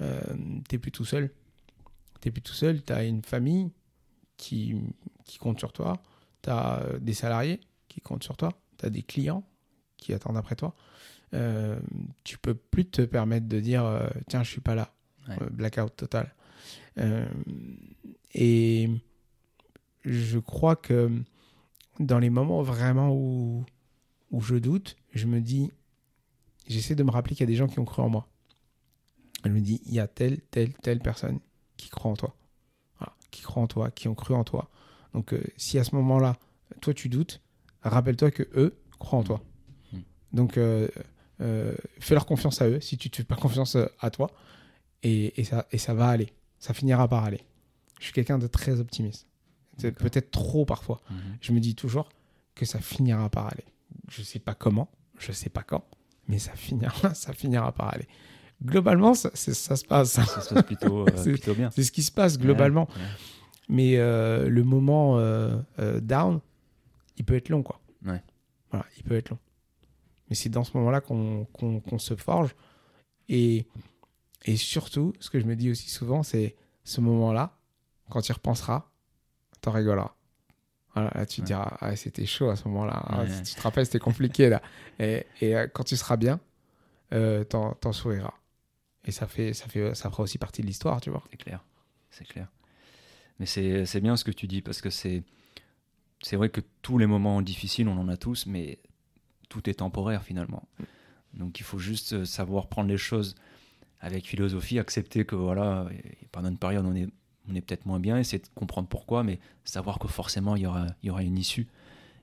[0.00, 0.20] euh,
[0.68, 1.30] t'es plus tout seul.
[2.20, 3.70] T'es plus tout seul, t'as une famille
[4.36, 4.76] qui,
[5.24, 6.02] qui compte sur toi,
[6.40, 9.44] t'as euh, des salariés qui comptent sur toi, t'as des clients
[9.96, 10.74] qui attendent après toi.
[11.34, 11.78] Euh,
[12.24, 14.92] tu peux plus te permettre de dire euh, tiens je suis pas là
[15.28, 15.36] Ouais.
[15.40, 16.34] Euh, blackout total
[18.34, 18.90] et
[20.04, 21.12] je crois que
[22.00, 23.64] dans les moments vraiment où
[24.32, 25.70] où je doute je me dis
[26.68, 28.28] j'essaie de me rappeler qu'il y a des gens qui ont cru en moi
[29.44, 31.40] je me dis il y a telle telle telle personne
[31.76, 32.36] qui croit en toi
[32.98, 33.14] Voilà.
[33.30, 34.70] qui croient en toi, qui ont cru en toi.
[35.14, 36.36] Donc, euh, si à ce moment-là,
[36.80, 37.40] toi, tu doutes,
[37.82, 39.42] rappelle-toi que eux croient en toi.
[39.92, 39.98] Mm.
[40.32, 40.88] Donc, euh,
[41.40, 44.30] euh, fais leur confiance à eux si tu ne fais pas confiance à toi.
[45.02, 46.32] Et, et ça, et ça va aller.
[46.60, 47.40] Ça finira par aller.
[47.98, 49.26] Je suis quelqu'un de très optimiste.
[49.78, 51.00] Peut-être trop parfois.
[51.10, 51.16] Mhm.
[51.40, 52.08] Je me dis toujours
[52.54, 53.64] que ça finira par aller.
[54.08, 55.84] Je sais pas comment, je sais pas quand,
[56.28, 58.08] mais ça finira, ça finira par aller.
[58.64, 60.12] Globalement, ça, se passe.
[60.12, 61.70] Ça se passe plutôt, euh, C'est- plutôt bien.
[61.72, 62.88] C'est ce qui se passe globalement.
[62.90, 63.08] Ouais, ouais.
[63.68, 65.60] Mais euh, le moment euh,
[66.00, 66.40] down,
[67.16, 67.80] il peut être long, quoi.
[68.04, 68.22] Ouais.
[68.70, 69.38] Voilà, il peut être long.
[70.28, 71.46] Mais c'est dans ce moment-là qu'on
[71.98, 72.54] se forge.
[73.28, 73.66] Et,
[74.44, 76.54] et surtout, ce que je me dis aussi souvent, c'est
[76.84, 77.56] ce moment-là,
[78.10, 78.88] quand tu y repenseras,
[79.60, 80.14] t'en rigoleras.
[80.94, 83.02] Voilà, là, tu te diras, ah, c'était chaud à ce moment-là.
[83.06, 83.42] Ah, Ouais.
[83.42, 84.60] tu te rappelles, c'était compliqué, là.
[84.98, 86.38] Et, et, euh, quand tu seras bien,
[87.14, 88.34] euh, t'en souriras.
[89.04, 91.22] Et ça, fait, ça, fait, ça fera aussi partie de l'histoire, tu vois.
[91.30, 91.64] C'est clair,
[92.10, 92.46] c'est clair.
[93.38, 95.22] Mais c'est bien ce que tu dis parce que c'est
[96.24, 98.78] c'est vrai que tous les moments difficiles, on en a tous, mais
[99.48, 100.68] tout est temporaire finalement.
[101.34, 103.34] Donc il faut juste euh, savoir prendre les choses
[104.00, 105.88] avec philosophie, accepter que voilà,
[106.30, 107.08] pendant une période on est
[107.48, 110.66] on est peut-être moins bien, essayer de comprendre pourquoi, mais savoir que forcément il y
[110.66, 111.68] aura il une issue.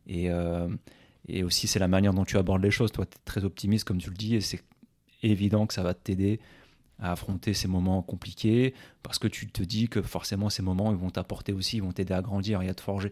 [0.07, 0.69] Et euh,
[1.27, 2.91] et aussi c'est la manière dont tu abordes les choses.
[2.91, 4.63] Toi, tu es très optimiste comme tu le dis, et c'est
[5.23, 6.39] évident que ça va t'aider
[6.99, 10.97] à affronter ces moments compliqués parce que tu te dis que forcément ces moments ils
[10.97, 13.11] vont t'apporter aussi, ils vont t'aider à grandir et à te forger.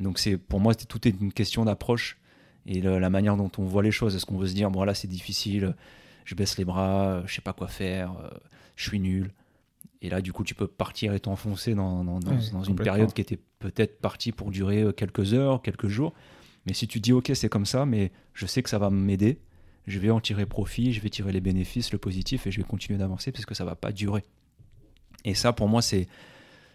[0.00, 2.18] Donc c'est pour moi tout est une question d'approche
[2.66, 4.14] et le- la manière dont on voit les choses.
[4.16, 5.74] Est-ce qu'on veut se dire bon là c'est difficile,
[6.24, 8.30] je baisse les bras, je sais pas quoi faire, euh,
[8.76, 9.32] je suis nul.
[10.04, 12.76] Et là du coup tu peux partir et t'enfoncer dans, dans, dans- Ouais, dans une
[12.84, 16.12] période qui était peut-être partie pour durer euh, quelques heures, quelques jours.
[16.66, 19.38] Mais si tu dis ok c'est comme ça, mais je sais que ça va m'aider,
[19.86, 22.66] je vais en tirer profit, je vais tirer les bénéfices, le positif, et je vais
[22.66, 24.22] continuer d'avancer parce que ça va pas durer.
[25.24, 26.08] Et ça, pour moi, c'est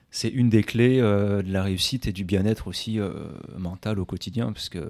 [0.10, 4.06] c'est une des clés euh, de la réussite et du bien-être aussi euh, mental au
[4.06, 4.90] quotidien, parce que,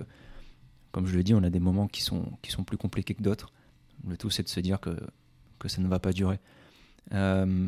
[0.91, 3.23] comme je le dis, on a des moments qui sont qui sont plus compliqués que
[3.23, 3.51] d'autres.
[4.07, 4.95] Le tout, c'est de se dire que
[5.59, 6.39] que ça ne va pas durer.
[7.13, 7.67] Euh,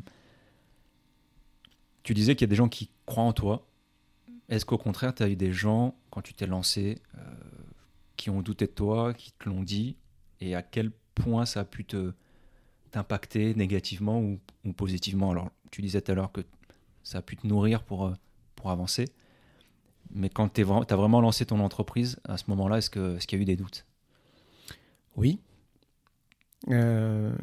[2.04, 3.66] tu disais qu'il y a des gens qui croient en toi.
[4.50, 7.22] Est-ce qu'au contraire, tu as eu des gens, quand tu t'es lancé, euh,
[8.18, 9.96] qui ont douté de toi, qui te l'ont dit,
[10.42, 12.14] et à quel point ça a pu te
[12.92, 15.32] t'impacter négativement ou, ou positivement?
[15.32, 16.42] Alors, tu disais tout à l'heure que
[17.04, 18.14] ça a pu te nourrir pour, euh,
[18.56, 19.06] pour avancer,
[20.12, 23.38] mais quand tu as vraiment lancé ton entreprise, à ce moment-là, est-ce que- est-ce qu'il
[23.38, 23.86] y a eu des doutes?
[25.16, 25.40] Oui.
[26.70, 27.34] Euh...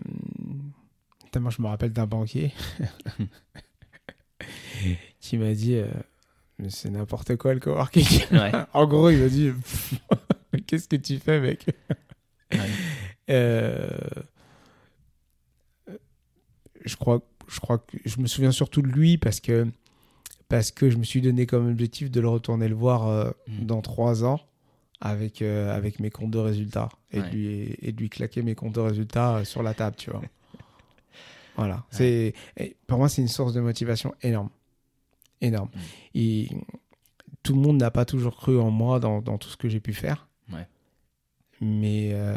[1.38, 2.52] moi, je me rappelle d'un banquier
[5.20, 5.86] qui m'a dit euh,
[6.58, 8.06] Mais c'est n'importe quoi le coworking.
[8.32, 8.52] Ouais.
[8.72, 9.52] en gros, il m'a dit
[10.66, 11.66] Qu'est-ce que tu fais, mec?
[12.52, 12.58] Ouais.
[13.30, 13.88] Euh,
[16.84, 19.66] Je crois, je crois que je me souviens surtout de lui parce que
[20.48, 23.66] parce que je me suis donné comme objectif de le retourner le voir euh, Mhm.
[23.66, 24.40] dans trois ans
[25.00, 27.28] avec euh, avec mes comptes de résultats et Ouais.
[27.30, 30.22] de lui et de lui claquer mes comptes de résultats sur la table, tu vois.
[31.56, 32.34] Voilà, c'est
[32.86, 34.50] pour moi c'est une source de motivation énorme,
[35.40, 35.70] énorme.
[35.74, 35.80] Mhm.
[36.14, 36.48] Et
[37.42, 39.80] tout le monde n'a pas toujours cru en moi dans, dans tout ce que j'ai
[39.80, 40.28] pu faire.
[40.52, 40.66] Ouais.
[41.60, 42.36] Mais euh,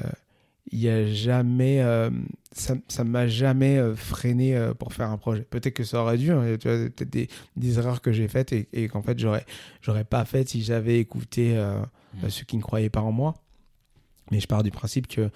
[0.72, 2.10] il y a jamais, euh,
[2.52, 5.42] ça, ça m'a jamais euh, freiné euh, pour faire un projet.
[5.42, 8.54] Peut-être que ça aurait dû, hein, tu vois, peut-être des, des erreurs que j'ai faites
[8.54, 9.46] et, et qu'en fait j'aurais,
[9.82, 11.82] j'aurais pas faites si j'avais écouté euh,
[12.24, 12.30] Mhm.
[12.32, 13.36] ceux qui ne croyaient pas en moi.
[14.32, 15.30] Mais je pars du principe que,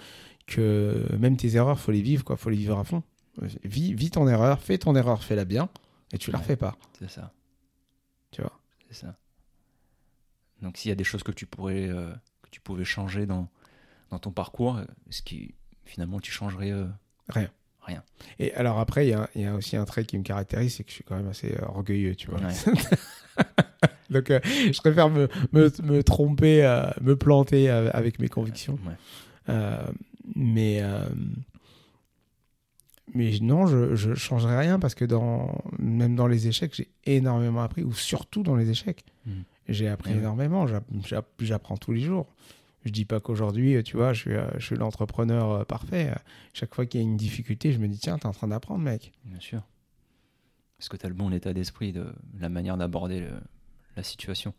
[0.48, 3.04] que même tes erreurs, faut les vivre, quoi, faut les vivre à fond.
[3.64, 5.70] Vis, vis ton erreur, fais ton erreur, fais-la bien,
[6.12, 6.44] et tu la Ouais.
[6.44, 7.32] refais pas, C'est ça.
[8.34, 8.60] Tu vois.
[8.90, 9.16] C'est ça.
[10.62, 13.50] Donc s'il y a des choses que tu pourrais euh, que tu pouvais changer dans
[14.14, 16.86] dans ton parcours, ce qui finalement tu changerais euh,
[17.30, 17.50] Rien.
[17.82, 18.04] Rien?
[18.40, 20.76] Et alors après, il y a, il y a aussi un trait qui me caractérise,
[20.76, 22.40] c'est que je suis quand même assez euh, orgueilleux, tu vois.
[22.40, 22.54] Ouais.
[24.10, 26.62] Donc euh, je préfère me, me, me tromper,
[27.02, 28.78] me planter avec mes convictions.
[28.86, 29.78] Ouais.
[30.36, 30.82] Mais,
[33.14, 37.62] mais non, je, je changerai rien parce que dans, même dans les échecs, j'ai énormément
[37.62, 39.44] appris, ou surtout dans les échecs, Mhm.
[39.70, 40.18] j'ai appris ouais.
[40.20, 40.68] énormément.
[40.68, 42.28] J'app- j'app- J'apprends tous les jours.
[42.86, 46.10] Je dis pas qu'aujourd'hui, tu vois, je suis, euh, je suis l'entrepreneur euh, parfait.
[46.12, 46.20] Euh,
[46.54, 48.84] Chaque fois qu'il y a une difficulté, je me dis, tiens, t'es en train d'apprendre,
[48.84, 49.14] mec.
[49.26, 49.62] Bien sûr.
[50.78, 53.26] Parce que tu as le bon état d'esprit, de la manière d'aborder
[53.96, 54.54] la situation?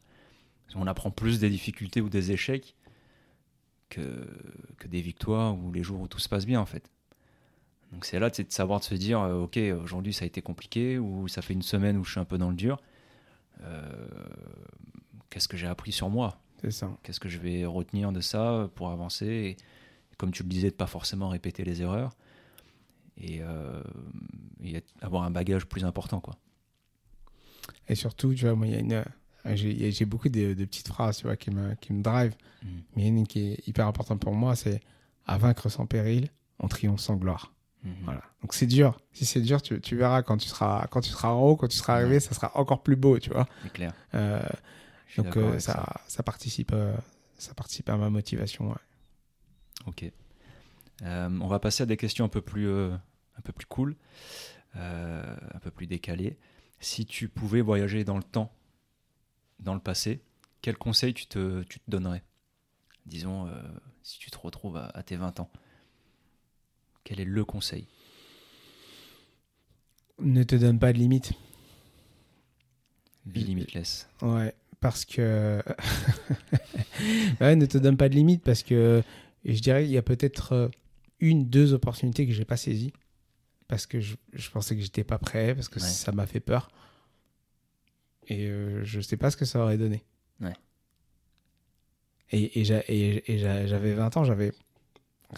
[0.72, 2.74] Qu'on apprend plus des difficultés ou des échecs
[3.90, 4.26] que,
[4.78, 6.90] que des victoires ou les jours où tout se passe bien, en fait.
[7.94, 10.98] Donc c'est là de savoir de se dire, euh, ok, aujourd'hui ça a été compliqué,
[10.98, 12.80] ou ça fait une semaine où je suis un peu dans le dur.
[13.62, 14.06] Euh,
[15.30, 16.38] Qu'est-ce que j'ai appris sur moi?
[16.60, 16.90] C'est ça.
[17.02, 19.26] Qu'est-ce que je vais retenir de ça pour avancer?
[19.26, 19.56] Et,
[20.16, 22.12] comme tu le disais, de pas forcément répéter les erreurs
[23.16, 23.82] et, euh,
[24.62, 26.20] et être- avoir un bagage plus important.
[26.20, 26.36] Quoi.
[27.88, 29.04] Et surtout, tu vois, moi, il y a une.
[29.56, 32.34] J'ai j'ai beaucoup de, de petites phrases, tu vois, qui me, qui me drive.
[32.62, 32.82] Mhm.
[32.96, 34.80] Mais il y en a une qui est hyper importante pour moi, c'est
[35.26, 36.28] à vaincre sans péril,
[36.60, 37.52] on triomphe sans gloire.
[37.84, 37.94] Mhm.
[38.04, 38.22] Voilà.
[38.40, 38.98] Donc c'est dur.
[39.12, 41.68] Si c'est dur, tu, tu verras quand tu seras quand tu seras en haut, quand
[41.68, 43.46] tu seras arrivé, ça sera encore plus beau, tu vois.
[43.62, 43.92] C'est clair.
[44.14, 44.42] Euh,
[45.16, 46.96] donc euh, ça, ça participe euh,
[47.38, 48.70] ça participe à ma motivation.
[48.70, 48.76] ouais.
[49.86, 50.10] Ok.
[51.02, 53.96] On va passer à des questions un peu plus, un peu plus cool,
[54.74, 56.38] un peu plus décalées.
[56.80, 58.50] Si tu pouvais voyager dans le temps,
[59.58, 60.22] dans le passé,
[60.62, 62.22] quel conseil tu te, tu te donnerais?
[63.04, 63.50] Disons,
[64.02, 65.50] si tu te retrouves à, à tes 20 ans,
[67.04, 67.86] quel est le conseil?
[70.20, 71.32] Ne te donne pas de limite.
[73.26, 74.08] Be limitless.
[74.22, 75.62] Ouais, parce que
[77.40, 79.02] ouais, ne te donne pas de limite parce que
[79.44, 80.68] et je dirais il y a peut-être euh,
[81.20, 82.92] une, deux opportunités que j'ai pas saisies
[83.66, 85.86] parce que je, je pensais que j'étais pas prêt parce que Ouais.
[85.86, 86.68] ça m'a fait peur
[88.28, 90.02] et euh, je sais pas ce que ça aurait donné.
[90.40, 90.52] Ouais.
[92.30, 94.52] Et, et, j'a- et- et j'a- j'avais 20 ans, j'avais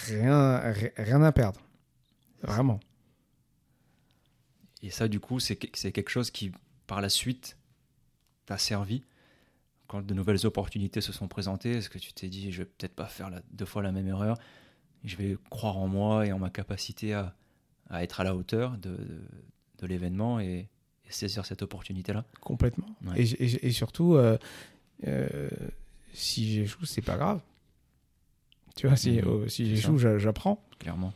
[0.01, 1.61] rien, ri- rien à perdre.
[2.43, 2.81] Vraiment.
[4.83, 6.53] Et ça, du coup, c'est que- c'est quelque chose qui,
[6.87, 7.57] par la suite,
[8.47, 9.03] t'a servi
[9.89, 11.73] quand de nouvelles opportunités se sont présentées?
[11.73, 14.09] Est-ce que tu t'es dit, je vais peut-être pas faire la- deux fois la même
[14.09, 14.37] erreur
[15.05, 17.35] Je vais croire en moi et en ma capacité à,
[17.91, 19.21] à être à la hauteur de, de,
[19.79, 20.69] de l'événement et,
[21.05, 22.25] et saisir cette opportunité-là?
[22.41, 22.89] Complètement.
[23.05, 23.21] Ouais.
[23.23, 24.37] Et, et- et surtout, euh,
[25.07, 25.49] euh,
[26.13, 27.41] si j'échoue, c'est pas grave.
[28.77, 29.25] Tu vois, si, Mhm.
[29.27, 30.63] euh, si j'échoue, j'a- j'apprends.
[30.79, 31.13] Clairement.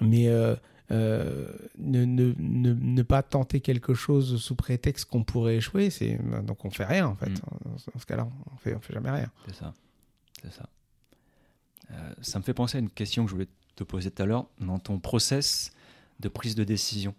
[0.00, 0.54] Mais euh,
[0.90, 6.18] euh, ne, ne, ne, ne pas tenter quelque chose sous prétexte qu'on pourrait échouer, c'est
[6.44, 7.30] donc on fait rien en fait.
[7.30, 7.36] Mhm.
[7.64, 9.30] Dans, ce- cas-là, on fait, on fait jamais rien.
[9.46, 9.74] C'est ça.
[10.42, 10.68] C'est ça.
[12.22, 14.46] Ça me fait penser à une question que je voulais te poser tout à l'heure.
[14.60, 15.72] Dans ton process
[16.20, 17.14] de prise de décision,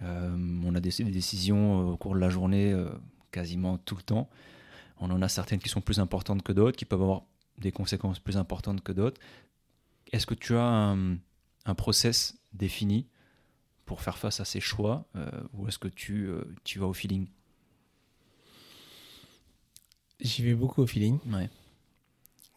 [0.00, 2.74] on a des, des décisions au cours de la journée
[3.32, 4.28] quasiment tout le temps.
[5.00, 7.22] On en a certaines qui sont plus importantes que d'autres, qui peuvent avoir
[7.60, 9.20] des conséquences plus importantes que d'autres.
[10.12, 11.16] Est-ce que tu as un,
[11.66, 13.06] un process défini
[13.86, 16.92] pour faire face à ces choix euh, ou est-ce que tu, euh, tu vas au
[16.92, 17.28] feeling?
[20.20, 21.18] J'y vais beaucoup au feeling.
[21.32, 21.48] Ouais.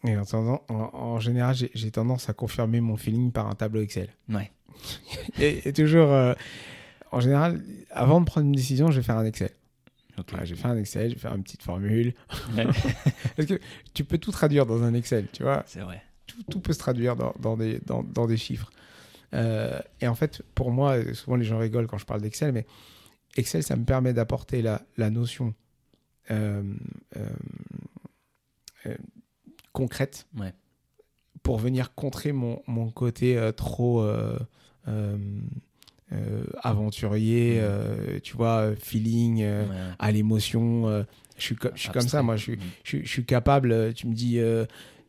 [0.06, 3.82] Et en, en, en général, j'ai j'ai tendance à confirmer mon feeling par un tableau
[3.82, 4.10] Excel.
[4.30, 4.52] Ouais.
[5.40, 6.34] Et, et toujours, euh,
[7.12, 9.52] en général, avant de prendre une décision, je vais faire un Excel.
[10.18, 12.14] Vais faire un Excel, je vais faire une petite formule.
[12.56, 12.66] Ouais.
[13.36, 13.60] Parce que
[13.94, 15.64] tu peux tout traduire dans un Excel, tu vois.
[15.66, 16.02] C'est vrai.
[16.28, 18.72] Tout, tout peut se traduire dans, dans des, dans, dans des chiffres.
[19.34, 22.66] Euh, et en fait, pour moi, souvent les gens rigolent quand je parle d'Excel, mais
[23.36, 25.56] Excel, ça me permet d'apporter la, la notion
[26.32, 26.62] euh,
[27.18, 28.96] euh,
[29.72, 30.54] concrète Ouais.
[31.42, 34.06] pour venir contrer mon, mon côté trop
[36.12, 37.60] euh, aventurier, Mhm.
[37.62, 39.76] euh, tu vois, euh, feeling, euh, Ouais.
[40.00, 41.06] à l'émotion.
[41.38, 42.60] je suis, je suis comme ça, moi, je suis, Mm.
[42.84, 43.94] je, suis- je suis capable.
[43.94, 44.40] Tu me dis,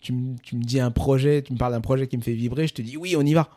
[0.00, 2.32] tu, me- tu me dis un projet, tu me parles d'un projet qui me fait
[2.34, 3.48] vibrer, je te dis oui, on y va.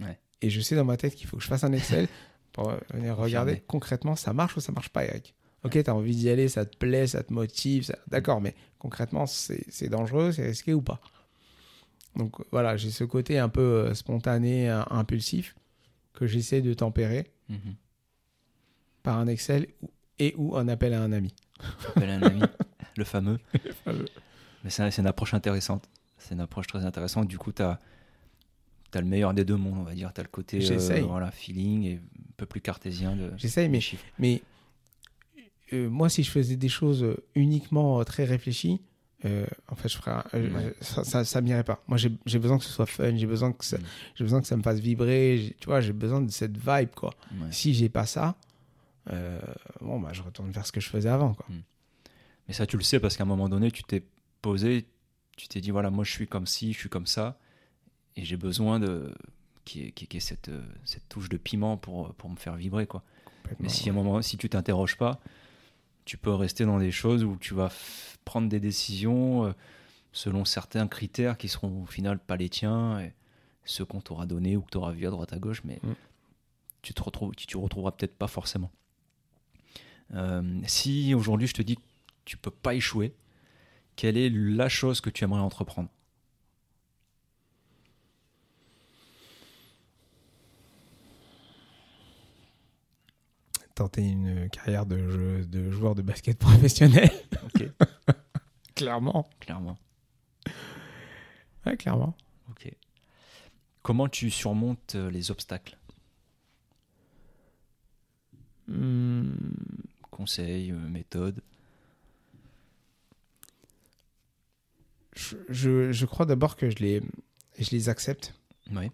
[0.00, 0.18] Ouais.
[0.42, 2.08] Et je sais dans ma tête qu'il faut que je fasse un Excel
[2.52, 5.34] pour venir regarder concrètement ça marche ou ça marche pas, Eric.
[5.62, 8.54] Ok, tu as envie d'y aller, ça te plaît, ça te motive, ça- d'accord, mais
[8.78, 11.00] concrètement, c'est dangereux, c'est risqué ou pas?
[12.16, 15.54] Donc voilà, j'ai ce côté un peu spontané, impulsif,
[16.12, 17.74] que j'essaie de tempérer Mhm.
[19.02, 19.66] par un Excel
[20.18, 21.34] et ou un appel à un ami.
[21.88, 22.40] Appelle un ami,
[22.96, 23.38] le fameux.
[23.84, 24.06] fameux.
[24.64, 25.88] Mais c'est c'est une approche intéressante.
[26.18, 27.28] C'est une approche très intéressante.
[27.28, 27.80] Du coup, tu as,
[28.94, 30.12] le meilleur des deux mondes, on va dire.
[30.12, 33.80] Tu as le côté euh, voilà, feeling et un peu plus cartésien de J'essaye, mais
[33.80, 34.04] chiffres.
[34.18, 34.42] Mais
[35.72, 38.80] euh, moi, si je faisais des choses uniquement euh, très réfléchies,
[39.24, 40.74] euh, en fait, je ferais euh, Ouais.
[40.80, 41.82] ça, ça, ça m'irait pas.
[41.88, 43.82] Moi, j'ai besoin que ce soit fun, j'ai besoin que ça, Mm.
[44.14, 45.54] j'ai besoin que ça me fasse vibrer.
[45.60, 47.14] Tu vois, j'ai besoin de cette vibe, quoi.
[47.32, 47.48] Ouais.
[47.50, 48.34] Si j'ai pas ça,
[49.12, 49.40] euh,
[49.80, 51.46] bon, bah, je retourne vers ce que je faisais avant, quoi.
[52.48, 54.02] Mais ça, tu le sais parce qu'à un moment donné, tu t'es
[54.42, 54.86] posé,
[55.36, 57.38] tu t'es dit voilà, moi je suis comme ci, je suis comme ça,
[58.16, 59.14] et j'ai besoin de
[59.64, 62.36] qu'il y ait, qu'il y ait cette, euh, cette touche de piment pour, pour me
[62.36, 62.86] faire vibrer.
[62.86, 63.02] quoi.
[63.60, 65.20] Mais si à un moment, si tu t'interroges pas,
[66.10, 67.70] tu peux rester dans des choses où tu vas
[68.24, 69.52] prendre des décisions euh,
[70.10, 73.12] selon certains critères qui seront au final pas les tiens, et
[73.64, 75.92] ceux qu'on t'aura donné ou que tu auras vu à droite à gauche, mais Mm.
[76.82, 78.72] tu te retrouves, tu te retrouveras peut-être pas forcément.
[80.14, 81.82] Euh, si aujourd'hui je te dis que
[82.24, 83.14] tu peux pas échouer,
[83.94, 85.90] quelle est la chose que tu aimerais entreprendre?
[93.80, 97.10] Tenter une carrière de, jeu- de joueur de basket professionnel.
[97.46, 97.66] Ok.
[98.74, 99.26] clairement.
[99.40, 99.78] Clairement.
[101.64, 102.14] Ouais, clairement.
[102.50, 102.70] Ok.
[103.80, 105.78] Comment tu surmontes euh, les obstacles?
[108.68, 109.30] Hmm,
[110.10, 111.40] conseils, méthodes?
[115.16, 117.02] Je, je, crois d'abord que je les,
[117.58, 118.34] je les accepte.
[118.72, 118.90] Oui.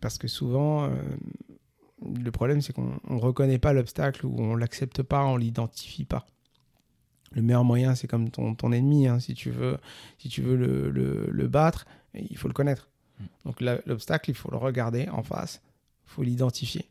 [0.00, 0.88] Parce que souvent,
[2.14, 6.26] le problème, c'est qu'on ne reconnaît pas l'obstacle ou on l'accepte pas, on l'identifie pas.
[7.32, 9.08] Le meilleur moyen, c'est comme ton, ton ennemi.
[9.08, 9.18] Hein.
[9.18, 9.78] Si tu veux,
[10.18, 12.88] si tu veux le, le, le battre, il faut le connaître.
[13.18, 13.24] Mm.
[13.46, 15.62] Donc l'obstacle, il faut le regarder en face,
[16.06, 16.88] il faut l'identifier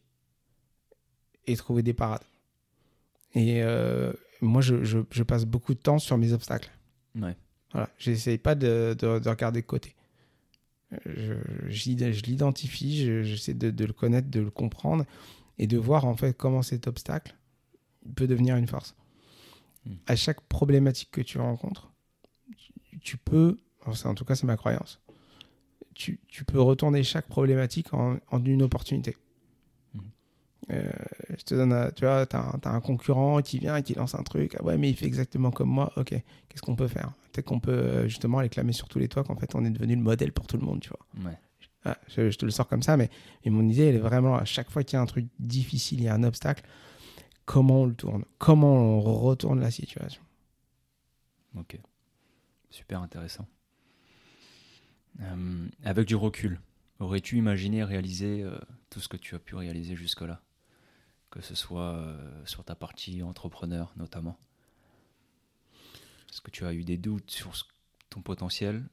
[1.48, 2.24] et trouver des parades.
[3.34, 6.70] Et euh, moi, je, je, je, passe beaucoup de temps sur mes obstacles.
[7.16, 7.36] Ouais.
[7.72, 9.96] Voilà, j'essaye pas de, de, de, regarder de côté.
[11.06, 11.36] Je,
[11.70, 15.06] je l'identifie, j'essaie de, de, le connaître, de le comprendre
[15.58, 17.36] et de voir en fait comment cet obstacle
[18.16, 18.96] peut devenir une force.
[19.86, 19.94] Hmm.
[20.08, 21.92] À chaque problématique que tu rencontres,
[22.58, 25.00] tu, tu peux, en tout cas c'est ma croyance,
[25.94, 29.16] tu, tu, peux retourner chaque problématique en, en une opportunité.
[30.70, 30.90] Euh,
[31.30, 34.16] je te donne, tu vois, tu as, as, un concurrent qui vient et qui lance
[34.16, 34.56] un truc.
[34.60, 35.92] Ah ouais, mais il fait exactement comme moi.
[35.98, 37.14] Ok, qu'est-ce qu'on peut faire?
[37.32, 39.72] Peut-être qu'on peut euh, justement aller clamer sur tous les toits qu'en fait on est
[39.72, 41.30] devenu le modèle pour tout le monde, tu vois.
[41.30, 41.38] Ouais.
[41.84, 43.10] Ah, je, je, te le sors comme ça, mais,
[43.44, 46.00] mais mon idée, elle est vraiment à chaque fois qu'il y a un truc difficile,
[46.00, 46.64] il y a un obstacle,
[47.46, 48.24] comment on le tourne?
[48.38, 50.22] Comment on retourne la situation?
[51.58, 51.80] Ok,
[52.70, 53.48] super intéressant.
[55.22, 56.62] Euh, avec du recul,
[57.00, 58.58] aurais-tu imaginé réaliser euh,
[58.90, 60.40] tout ce que tu as pu réaliser jusque-là?
[61.32, 64.38] Que ce soit euh, sur ta partie entrepreneur notamment.
[66.30, 67.52] Est-ce que tu as eu des doutes sur
[68.10, 68.84] ton potentiel?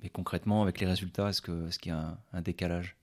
[0.00, 2.96] Mais concrètement, avec les résultats, est-ce qu'il est y a un, un, décalage?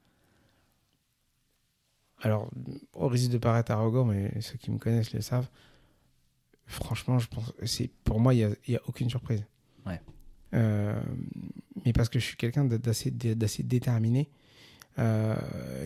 [2.21, 2.49] Alors,
[2.93, 5.49] au risque de paraître arrogant, mais ceux qui me connaissent le savent,
[6.67, 7.53] franchement, je pense,
[8.03, 9.45] pour moi, il n'y a, a, aucune surprise.
[9.85, 10.01] Ouais.
[10.53, 11.01] Euh,
[11.85, 14.29] mais parce que je suis quelqu'un d'assez déterminé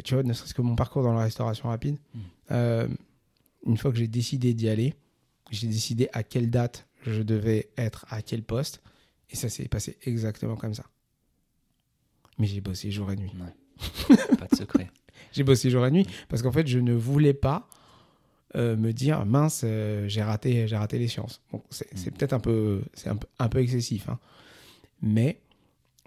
[0.04, 2.20] tu vois, ne serait-ce que mon parcours dans la restauration rapide, mmh.
[2.52, 2.88] euh,
[3.66, 4.94] une fois que j'ai décidé d'y aller,
[5.52, 8.82] j'ai décidé à quelle date je devais être à quel poste,
[9.30, 10.86] et ça s'est passé exactement comme ça.
[12.40, 13.32] Mais j'ai bossé jour et nuit.
[13.40, 14.16] Ouais.
[14.38, 14.90] pas de secret.
[15.34, 17.68] j'ai bossé jour et nuit parce qu'en fait, je ne voulais pas
[18.56, 21.42] euh, me dire mince, euh, j'ai raté, j'ai raté les sciences.
[21.52, 22.12] Bon, c'est mmh.
[22.12, 24.20] peut-être un peu, c'est un, un, peu excessif, hein.
[25.02, 25.40] mais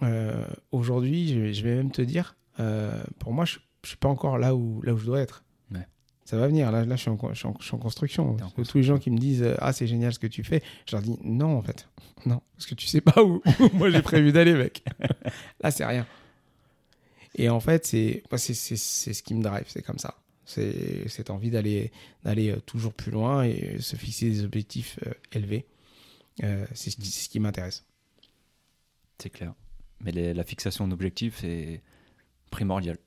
[0.02, 4.08] euh, aujourd'hui, je, je, vais même te dire, euh, pour moi, je ne suis pas
[4.08, 5.44] encore là où, là où je dois être.
[5.72, 5.86] Ouais.
[6.24, 6.70] Ça va venir.
[6.70, 8.30] Là, là je, suis en, je, suis en, je suis en construction.
[8.30, 8.64] En construction.
[8.64, 11.02] Tous les gens qui me disent Ah, c'est génial ce que tu fais, je leur
[11.02, 11.88] dis Non, en fait.
[12.24, 13.42] Non, parce que tu sais pas où,
[13.74, 14.84] moi j'ai prévu d'aller, mec.
[15.60, 16.06] là, c'est rien.
[17.36, 20.16] Et en fait, c'est ce qui me drive, c'est comme ça.
[20.46, 21.90] C'est cette envie d'aller
[22.24, 25.66] d'aller toujours plus loin et se fixer des objectifs euh, élevés.
[26.44, 27.84] Euh, c'est ce qui m'intéresse.
[29.18, 29.54] C'est clair.
[30.00, 31.82] Mais les, la fixation d'objectifs, c'est
[32.50, 32.98] primordial.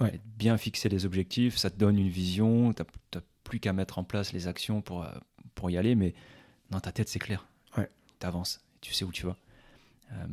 [0.00, 0.20] Ouais.
[0.36, 4.04] Bien fixer les objectifs, ça te donne une vision, tu n'as plus qu'à mettre en
[4.04, 5.06] place les actions pour,
[5.54, 6.14] pour y aller, mais
[6.70, 7.46] dans ta tête, c'est clair.
[7.76, 7.88] Ouais.
[8.20, 9.36] Tu avances, tu sais où tu vas.
[10.12, 10.26] Euh...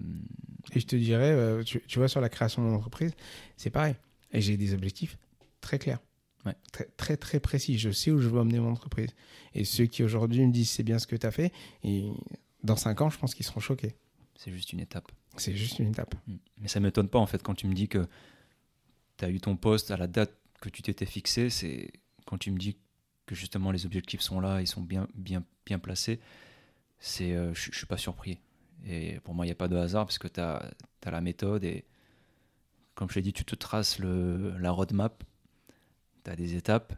[0.74, 3.14] Et je te dirais, euh, tu, tu, vois, sur la création de l'entreprise,
[3.58, 3.96] c'est pareil.
[4.32, 5.18] Et j'ai des objectifs
[5.60, 6.00] très clairs.
[6.46, 6.56] Ouais.
[6.72, 7.78] Très, très, très précis.
[7.78, 9.14] Je sais où je veux emmener mon entreprise.
[9.54, 11.52] Et ceux qui aujourd'hui me disent c'est bien ce que tu as fait,
[11.84, 12.10] et
[12.64, 13.96] dans 5 ans, je pense qu'ils seront choqués.
[14.36, 15.12] C'est juste une étape.
[15.38, 16.16] C'est juste une étape.
[16.60, 18.08] Mais ça ne m'étonne pas en fait quand tu me dis que
[19.22, 21.92] tu as eu ton poste à la date que tu t'étais fixé, c'est
[22.26, 22.78] quand tu me dis
[23.28, 26.20] que justement les objectifs sont là, ils sont bien, bien, bien placés,
[27.00, 28.40] c'est, euh, je suis pas surpris.
[28.86, 30.72] Et pour moi, il n'y a pas de hasard parce que tu as,
[31.06, 31.86] la méthode et
[32.96, 35.24] comme je l'ai dit, tu te traces le, la roadmap,
[36.24, 36.94] tu as des étapes,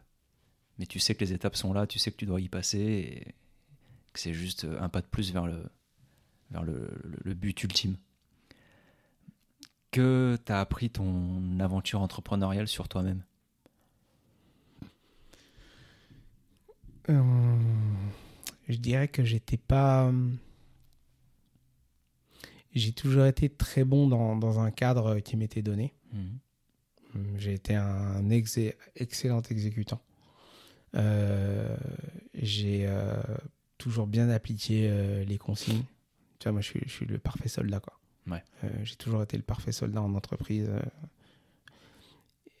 [0.78, 2.78] mais tu sais que les étapes sont là, tu sais que tu dois y passer
[2.78, 3.34] et
[4.14, 5.62] que c'est juste un pas de plus vers le,
[6.50, 7.98] vers le but ultime
[9.94, 13.22] que tu as appris ton aventure entrepreneuriale sur toi-même
[17.10, 17.22] euh,
[18.68, 20.10] Je dirais que j'étais pas.
[22.72, 25.94] J'ai toujours été très bon dans, dans un cadre qui m'était donné.
[26.12, 26.24] Mmh.
[27.36, 28.58] J'ai été un ex
[28.96, 30.00] excellent exécutant.
[30.96, 31.76] Euh,
[32.34, 33.22] j'ai euh,
[33.78, 35.84] toujours bien appliqué euh, les consignes.
[36.40, 38.00] Tu vois, moi, je suis, je suis le parfait soldat, quoi.
[38.26, 38.42] Ouais.
[38.64, 40.68] Euh, j'ai toujours été le parfait soldat en entreprise.
[40.68, 40.80] Euh,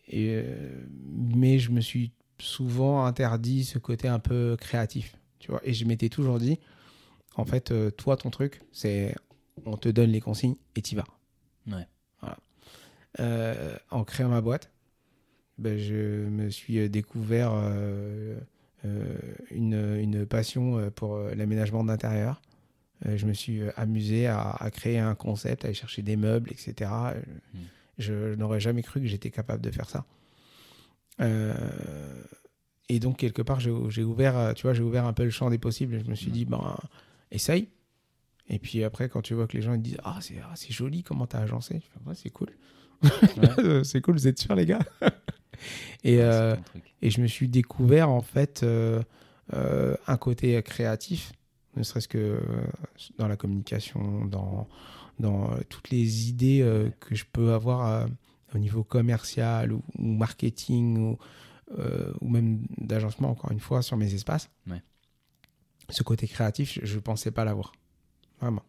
[0.08, 5.16] et, euh, mais je me suis souvent interdit ce côté un peu créatif.
[5.38, 6.58] Tu vois, et je m'étais toujours dit,
[7.36, 9.14] en fait, toi, ton truc, c'est
[9.66, 11.06] on te donne les consignes et t'y vas.
[11.66, 11.86] Ouais.
[12.20, 13.78] Voilà.
[13.90, 14.70] en créant ma boîte,
[15.58, 17.52] ben, je me suis découvert
[19.50, 22.40] une, une, passion pour l'aménagement d'intérieur.
[23.06, 26.50] Euh, je me suis amusé à, à, créer un concept, à aller chercher des meubles,
[26.50, 26.90] etc.
[27.98, 30.04] Je, je n'aurais jamais cru que j'étais capable de faire ça.
[31.20, 31.54] Euh,
[32.88, 35.50] et donc, quelque part, j'ai ouvert, euh, tu vois, j'ai ouvert un peu le champ
[35.50, 35.94] des possibles.
[35.94, 36.76] Et je me suis dit, ben,
[37.30, 37.68] essaye.
[38.48, 41.02] Et puis après, quand tu vois que les gens ils disent, ah, c'est ah, joli,
[41.02, 42.50] comment t'as agencé Je fais, ouais, c'est cool.
[43.84, 44.80] c'est cool, vous êtes sûrs, les gars
[46.04, 46.54] et, euh,
[47.02, 49.02] je me suis découvert, en fait, euh,
[49.54, 51.32] euh, un côté créatif,
[51.76, 52.40] ne serait-ce que euh,
[53.18, 54.68] dans la communication, dans,
[55.18, 58.08] dans euh, toutes les idées euh, que je peux avoir
[58.54, 61.18] au niveau commercial ou, ou marketing ou,
[61.78, 64.48] euh, ou même d'agencement, encore une fois, sur mes espaces.
[64.68, 64.82] Ouais.
[65.90, 67.72] Ce côté créatif, je ne pensais pas l'avoir.
[68.40, 68.62] Vraiment.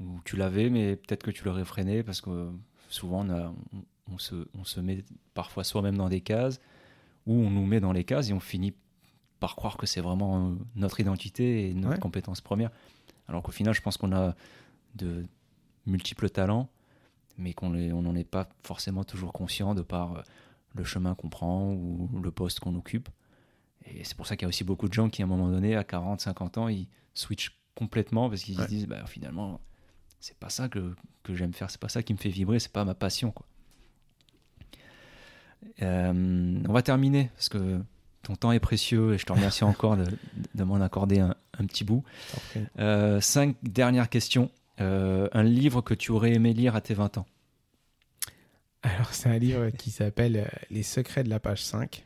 [0.00, 2.50] Ou tu l'avais, mais peut-être que tu l'aurais freiné parce que
[2.88, 3.84] souvent on, a- on-
[4.14, 6.60] on se, on se met parfois soi-même dans des cases
[7.26, 8.74] ou on nous met dans les cases et on finit
[9.40, 11.98] par croire que c'est vraiment euh, notre identité et notre Ouais.
[11.98, 12.70] compétence première.
[13.28, 14.34] Alors qu'au final, je pense qu'on a
[14.94, 15.26] de
[15.86, 16.68] multiples talents,
[17.38, 20.22] mais qu'on n'en est pas forcément toujours conscient de par euh,
[20.74, 23.08] le chemin qu'on prend ou le poste qu'on occupe.
[23.84, 25.48] Et c'est pour ça qu'il y a aussi beaucoup de gens qui, à un moment
[25.50, 28.64] donné, à 40, 50 ans, ils switchent complètement parce qu'ils Ouais.
[28.64, 29.60] se disent, bah, finalement,
[30.18, 32.72] c'est pas ça que, que j'aime faire, c'est pas ça qui me fait vibrer, c'est
[32.72, 33.30] pas ma passion.
[33.32, 33.46] Quoi.
[35.82, 37.80] Euh, on va terminer parce que
[38.26, 40.06] ton temps est précieux et je te remercie encore de,
[40.54, 42.02] de m'en accorder un, un petit bout.
[42.78, 44.50] Euh, cinq dernières questions.
[44.80, 47.26] Euh, un livre que tu aurais aimé lire à tes 20 ans?
[48.82, 52.04] Alors, c'est un livre qui s'appelle euh, Les secrets de la page 5,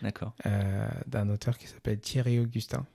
[0.00, 0.34] D'accord.
[0.46, 2.86] euh, d'un auteur qui s'appelle Thierry Augustin.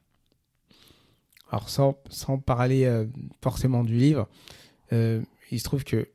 [1.52, 3.06] Alors, sans, sans parler
[3.42, 4.30] forcément du livre,
[4.92, 6.08] il se trouve que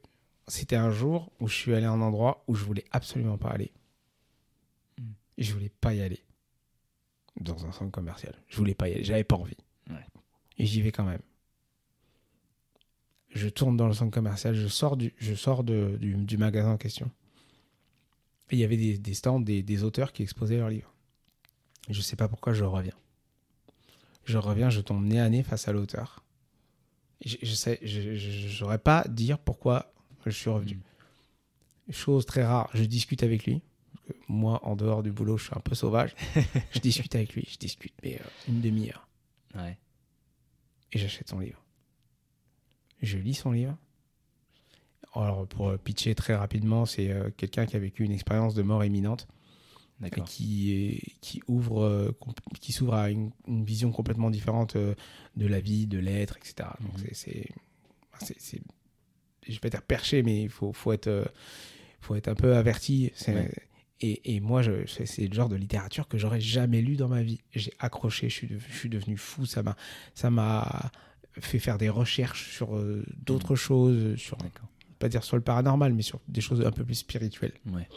[0.47, 3.49] c'était un jour où je suis allé à un endroit où je voulais absolument pas
[3.49, 3.72] aller.
[5.39, 5.43] Mm.
[5.43, 6.22] Je voulais pas y aller.
[7.41, 8.35] Dans un centre commercial.
[8.49, 9.05] Je voulais pas y aller.
[9.05, 9.57] J'avais pas envie.
[9.91, 10.07] Ouais.
[10.59, 11.22] Et j'y vais quand même.
[13.30, 14.55] Je tourne dans le centre commercial.
[14.55, 17.11] Je sors du, je sors de- du, du magasin en question.
[18.51, 20.93] Et il y avait des, des stands, des, des auteurs qui exposaient leurs livres.
[21.89, 22.95] Et je sais pas pourquoi je reviens.
[24.24, 26.24] Je reviens, je tombe nez à nez face à l'auteur.
[27.24, 29.93] Je, je sais, je, je, je saurais pas dire pourquoi
[30.24, 30.78] je suis revenu.
[31.91, 33.61] Chose très rare, je discute avec lui.
[34.07, 36.14] Que moi, en dehors du boulot, je suis un peu sauvage.
[36.72, 39.09] je discute avec lui, je discute, mais euh, une demi-heure.
[39.55, 39.78] Ouais.
[40.92, 41.62] Et j'achète son livre.
[43.02, 43.76] Je lis son livre.
[45.14, 48.62] Alors, pour euh, pitcher très rapidement, c'est euh, quelqu'un qui a vécu une expérience de
[48.62, 49.26] mort imminente
[50.26, 52.11] qui, est- qui ouvre, euh,
[52.61, 54.96] qui s'ouvre à une, une vision complètement différente de
[55.46, 56.68] la vie, de l'être, etc.
[56.80, 57.07] Donc Mhm.
[57.12, 57.46] c'est,
[58.20, 58.61] c'est,
[59.46, 61.32] je vais pas dire perché, mais il faut, faut être,
[62.00, 63.12] faut être un peu averti.
[63.14, 63.52] C'est- Ouais.
[64.01, 67.40] Et, et moi, c'est, le genre de littérature que j'aurais jamais lu dans ma vie.
[67.55, 69.47] J'ai accroché, je suis, de- je suis devenu fou.
[69.47, 69.76] Ça m'a,
[70.14, 70.90] ça m'a
[71.40, 74.68] fait faire des recherches sur euh, d'autres choses, sur, D'accord.
[74.99, 77.55] pas dire sur le paranormal, mais sur des choses un peu plus spirituelles.
[77.72, 77.88] Ouais.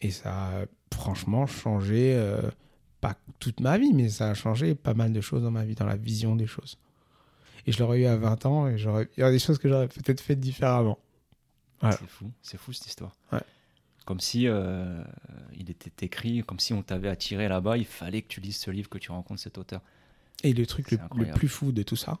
[0.00, 2.42] Et ça a franchement changé, euh,
[3.00, 5.74] pas toute ma vie, mais ça a changé pas mal de choses dans ma vie,
[5.74, 6.78] dans la vision des choses.
[7.66, 9.68] Et je l'aurais eu à 20 ans et j'aurais, il y aurait des choses que
[9.68, 10.98] j'aurais peut-être faites différemment.
[11.80, 11.96] Voilà.
[11.96, 13.12] C'est fou, c'est fou cette histoire.
[13.32, 13.40] Ouais.
[14.04, 15.02] Comme si euh,
[15.56, 18.70] il était écrit, comme si on t'avait attiré là-bas, il fallait que tu lises ce
[18.70, 19.80] livre, que tu rencontres cet auteur.
[20.42, 22.18] Et le truc le, plus fou de tout ça,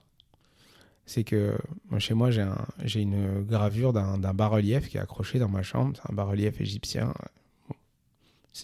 [1.04, 1.58] c'est que
[1.90, 5.62] moi, chez moi, j'ai, un, j'ai une gravure d'un, bas-relief qui est accroché dans ma
[5.62, 5.94] chambre.
[5.96, 7.12] C'est un bas-relief égyptien.
[7.68, 7.76] Bon.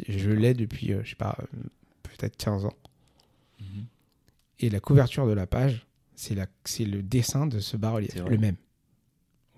[0.09, 1.59] Je l'ai depuis, euh, je sais pas, euh,
[2.03, 2.77] peut-être 15 ans.
[3.61, 3.85] Mhm.
[4.61, 8.57] Et la couverture de la page, c'est, le dessin de ce bas-relief, le même.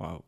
[0.01, 0.23] Waouh.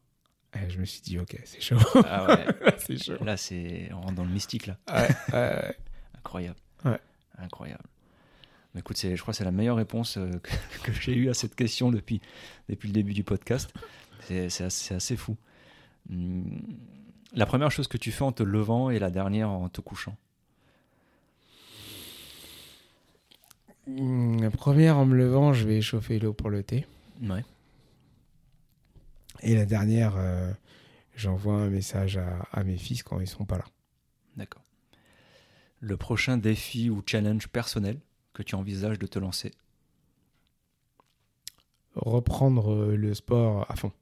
[0.56, 1.76] Et je me suis dit, ok, c'est chaud.
[2.06, 2.46] Ah ouais.
[2.78, 3.22] c'est chaud.
[3.24, 4.76] là, c'est on rentre dans le mystique là.
[4.92, 5.76] Ouais, ouais,
[6.18, 6.58] Incroyable.
[6.84, 6.98] Ouais.
[7.38, 7.82] Incroyable.
[8.74, 11.28] Mais écoute, c'est- je crois que c'est la meilleure réponse euh, que, que j'ai eue
[11.28, 12.20] à cette question depuis,
[12.68, 13.72] depuis le début du podcast.
[14.20, 15.36] C'est c'est assez, c'est assez fou.
[16.10, 16.60] Hum,
[17.34, 20.16] La première chose que tu fais en te levant et la dernière en te couchant?
[23.88, 26.86] Hum, La première, en me levant, je vais chauffer l'eau pour le thé.
[27.22, 27.44] Ouais.
[29.44, 30.50] Et la dernière, euh,
[31.14, 33.64] j'envoie un message à, à mes fils quand ils sont pas là.
[34.36, 34.62] D'accord.
[35.80, 38.00] Le prochain défi ou challenge personnel
[38.32, 39.52] que tu envisages de te lancer?
[41.94, 43.92] Reprendre euh, le sport à fond.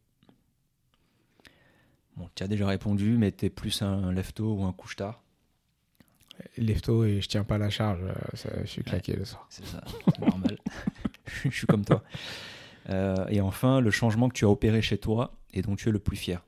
[2.16, 5.22] Bon, tu as déjà répondu, mais tu es plus un lève-tôt ou un couche-tard?
[6.56, 8.00] Lève-tôt et je tiens pas la charge.
[8.02, 9.46] euh, ça, je suis claqué le soir.
[9.50, 9.82] C'est ça,
[10.14, 10.56] c'est normal.
[11.44, 12.02] je suis comme toi.
[12.90, 15.92] Euh, et enfin, le changement que tu as opéré chez toi et dont tu es
[15.92, 16.44] le plus fier.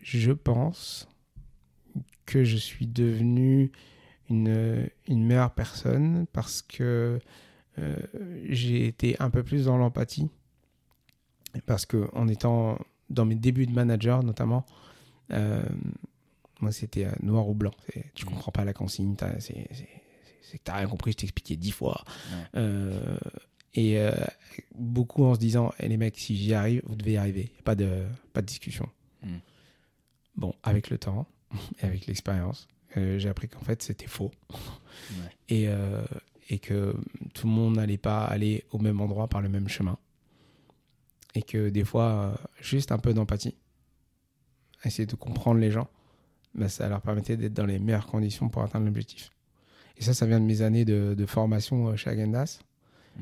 [0.00, 1.08] Je pense
[2.26, 3.72] que je suis devenu
[4.30, 7.18] une, une meilleure personne parce que
[7.78, 7.96] euh,
[8.48, 10.30] j'ai été un peu plus dans l'empathie.
[11.66, 12.78] Parce que en étant
[13.10, 14.66] dans mes débuts de manager notamment,
[15.30, 15.62] euh,
[16.60, 17.70] moi c'était noir ou blanc.
[18.14, 18.28] Tu Mm.
[18.28, 19.68] comprends pas la consigne, c'est
[20.50, 22.04] c'est- que t'as rien compris, je t'ai expliqué dix fois.
[22.30, 22.44] Ouais.
[22.60, 23.16] Euh,
[23.74, 24.12] et euh,
[24.74, 27.52] beaucoup en se disant, Eh, les mecs, si j'y arrive, vous devez y arriver.
[27.56, 28.88] Y a Pas de, pas de discussion.
[29.22, 29.36] Mm.
[30.36, 31.26] Bon, avec le temps
[31.82, 34.30] et avec l'expérience, euh, j'ai appris qu'en fait c'était faux
[35.10, 35.30] Ouais.
[35.48, 35.68] et,
[36.50, 36.94] et que
[37.34, 39.98] tout le monde n'allait pas aller au même endroit par le même chemin.
[41.34, 43.56] Et que des fois, juste un peu d'empathie,
[44.84, 45.88] essayer de comprendre les gens,
[46.54, 49.30] bah, ça leur permettait d'être dans les meilleures conditions pour atteindre l'objectif.
[49.96, 52.60] Et ça, ça vient de mes années de, de formation euh, chez Agendas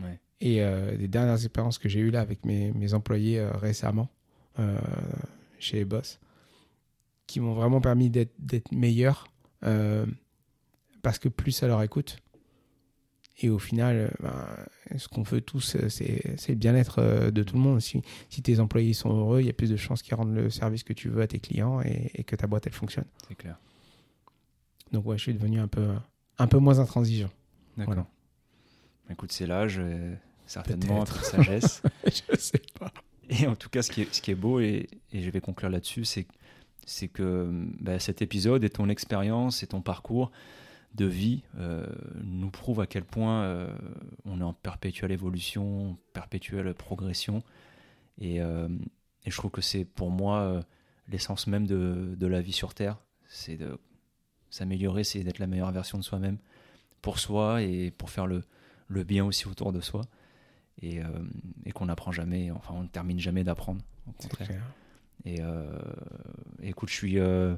[0.03, 0.18] Ouais.
[0.41, 4.09] et euh, des dernières expériences que j'ai eues là avec mes, mes employés euh, récemment
[4.59, 4.79] euh,
[5.59, 6.18] chez Boss,
[7.27, 9.27] qui m'ont vraiment permis d'être meilleur
[9.64, 10.07] euh,
[11.03, 12.16] parce que plus ça leur écoute.
[13.41, 17.43] Et au final, euh, ben, ce qu'on veut tous, euh, c'est le bien-être euh, de
[17.43, 17.81] tout le monde.
[17.81, 18.01] Si,
[18.31, 20.85] si tes employés sont heureux, il y a plus de chances qu'ils rendent le service
[20.85, 23.07] que tu veux à tes clients et, et que ta boîte, elle fonctionne.
[23.29, 23.59] C'est clair.
[24.93, 25.89] Donc ouais, je suis devenu un peu,
[26.39, 27.30] un peu moins intransigeant.
[27.76, 27.95] D'accord.
[27.95, 28.09] Voilà.
[29.11, 29.80] Écoute, c'est l'âge,
[30.47, 31.83] certainement de sagesse.
[32.07, 32.93] je sais pas.
[33.28, 35.41] Et en tout cas, ce qui est, ce qui est beau, et, et je vais
[35.41, 36.26] conclure là-dessus, c'est
[36.87, 37.49] c'est que
[37.80, 40.30] bah, cet épisode et ton expérience et ton parcours
[40.95, 41.87] de vie euh,
[42.22, 43.72] nous prouvent à quel point euh,
[44.24, 47.43] on est en perpétuelle évolution, perpétuelle progression.
[48.18, 48.68] Et, euh,
[49.24, 50.62] et je trouve que c'est pour moi
[51.09, 52.99] l'essence même de, de la vie sur Terre.
[53.26, 53.78] C'est de
[54.53, 56.37] s'améliorer, c'est d'être la meilleure version de soi-même
[57.01, 58.45] pour soi et pour faire le,
[58.89, 60.03] le bien aussi autour de soi.
[60.81, 61.07] Et, euh,
[61.65, 63.81] et qu'on n'apprend jamais, enfin on ne termine jamais d'apprendre.
[64.07, 64.49] Au contraire.
[64.49, 64.63] clair.
[65.25, 65.79] Et euh,
[66.63, 67.57] écoute, je suis, euh,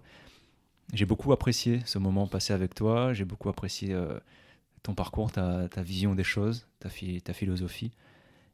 [0.92, 3.12] j'ai beaucoup apprécié ce moment passé avec toi.
[3.12, 3.96] J'ai beaucoup apprécié
[4.82, 6.88] ton parcours, ta, ta vision des choses, ta,
[7.24, 7.92] ta philosophie.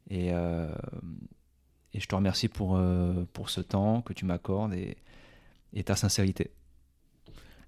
[0.09, 2.81] Et, et je te remercie pour,
[3.33, 4.97] pour ce temps que tu m'accordes et,
[5.73, 6.53] et ta sincérité.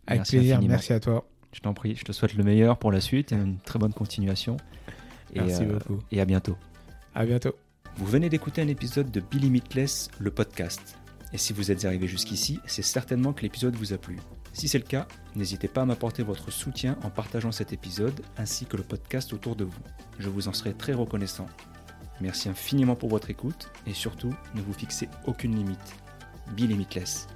[0.07, 0.72] Avec Merci plaisir, infiniment.
[0.72, 1.26] merci à toi.
[1.53, 3.92] Je t'en prie, je te souhaite le meilleur pour la suite et une très bonne
[3.92, 4.57] continuation.
[5.34, 5.98] Et, Merci euh, beaucoup.
[6.11, 6.57] et à bientôt.
[7.14, 7.55] À bientôt.
[7.96, 10.98] Vous venez d'écouter un épisode de Be Limitless, le podcast.
[11.34, 14.18] Et si vous êtes arrivé jusqu'ici, c'est certainement que l'épisode vous a plu.
[14.55, 18.66] Si c'est le cas, n'hésitez pas à m'apporter votre soutien en partageant cet épisode ainsi
[18.66, 19.80] que le podcast autour de vous.
[20.18, 21.46] Je vous en serai très reconnaissant.
[22.20, 25.96] Merci infiniment pour votre écoute et surtout, ne vous fixez aucune limite.
[26.57, 27.26] Be Limitless.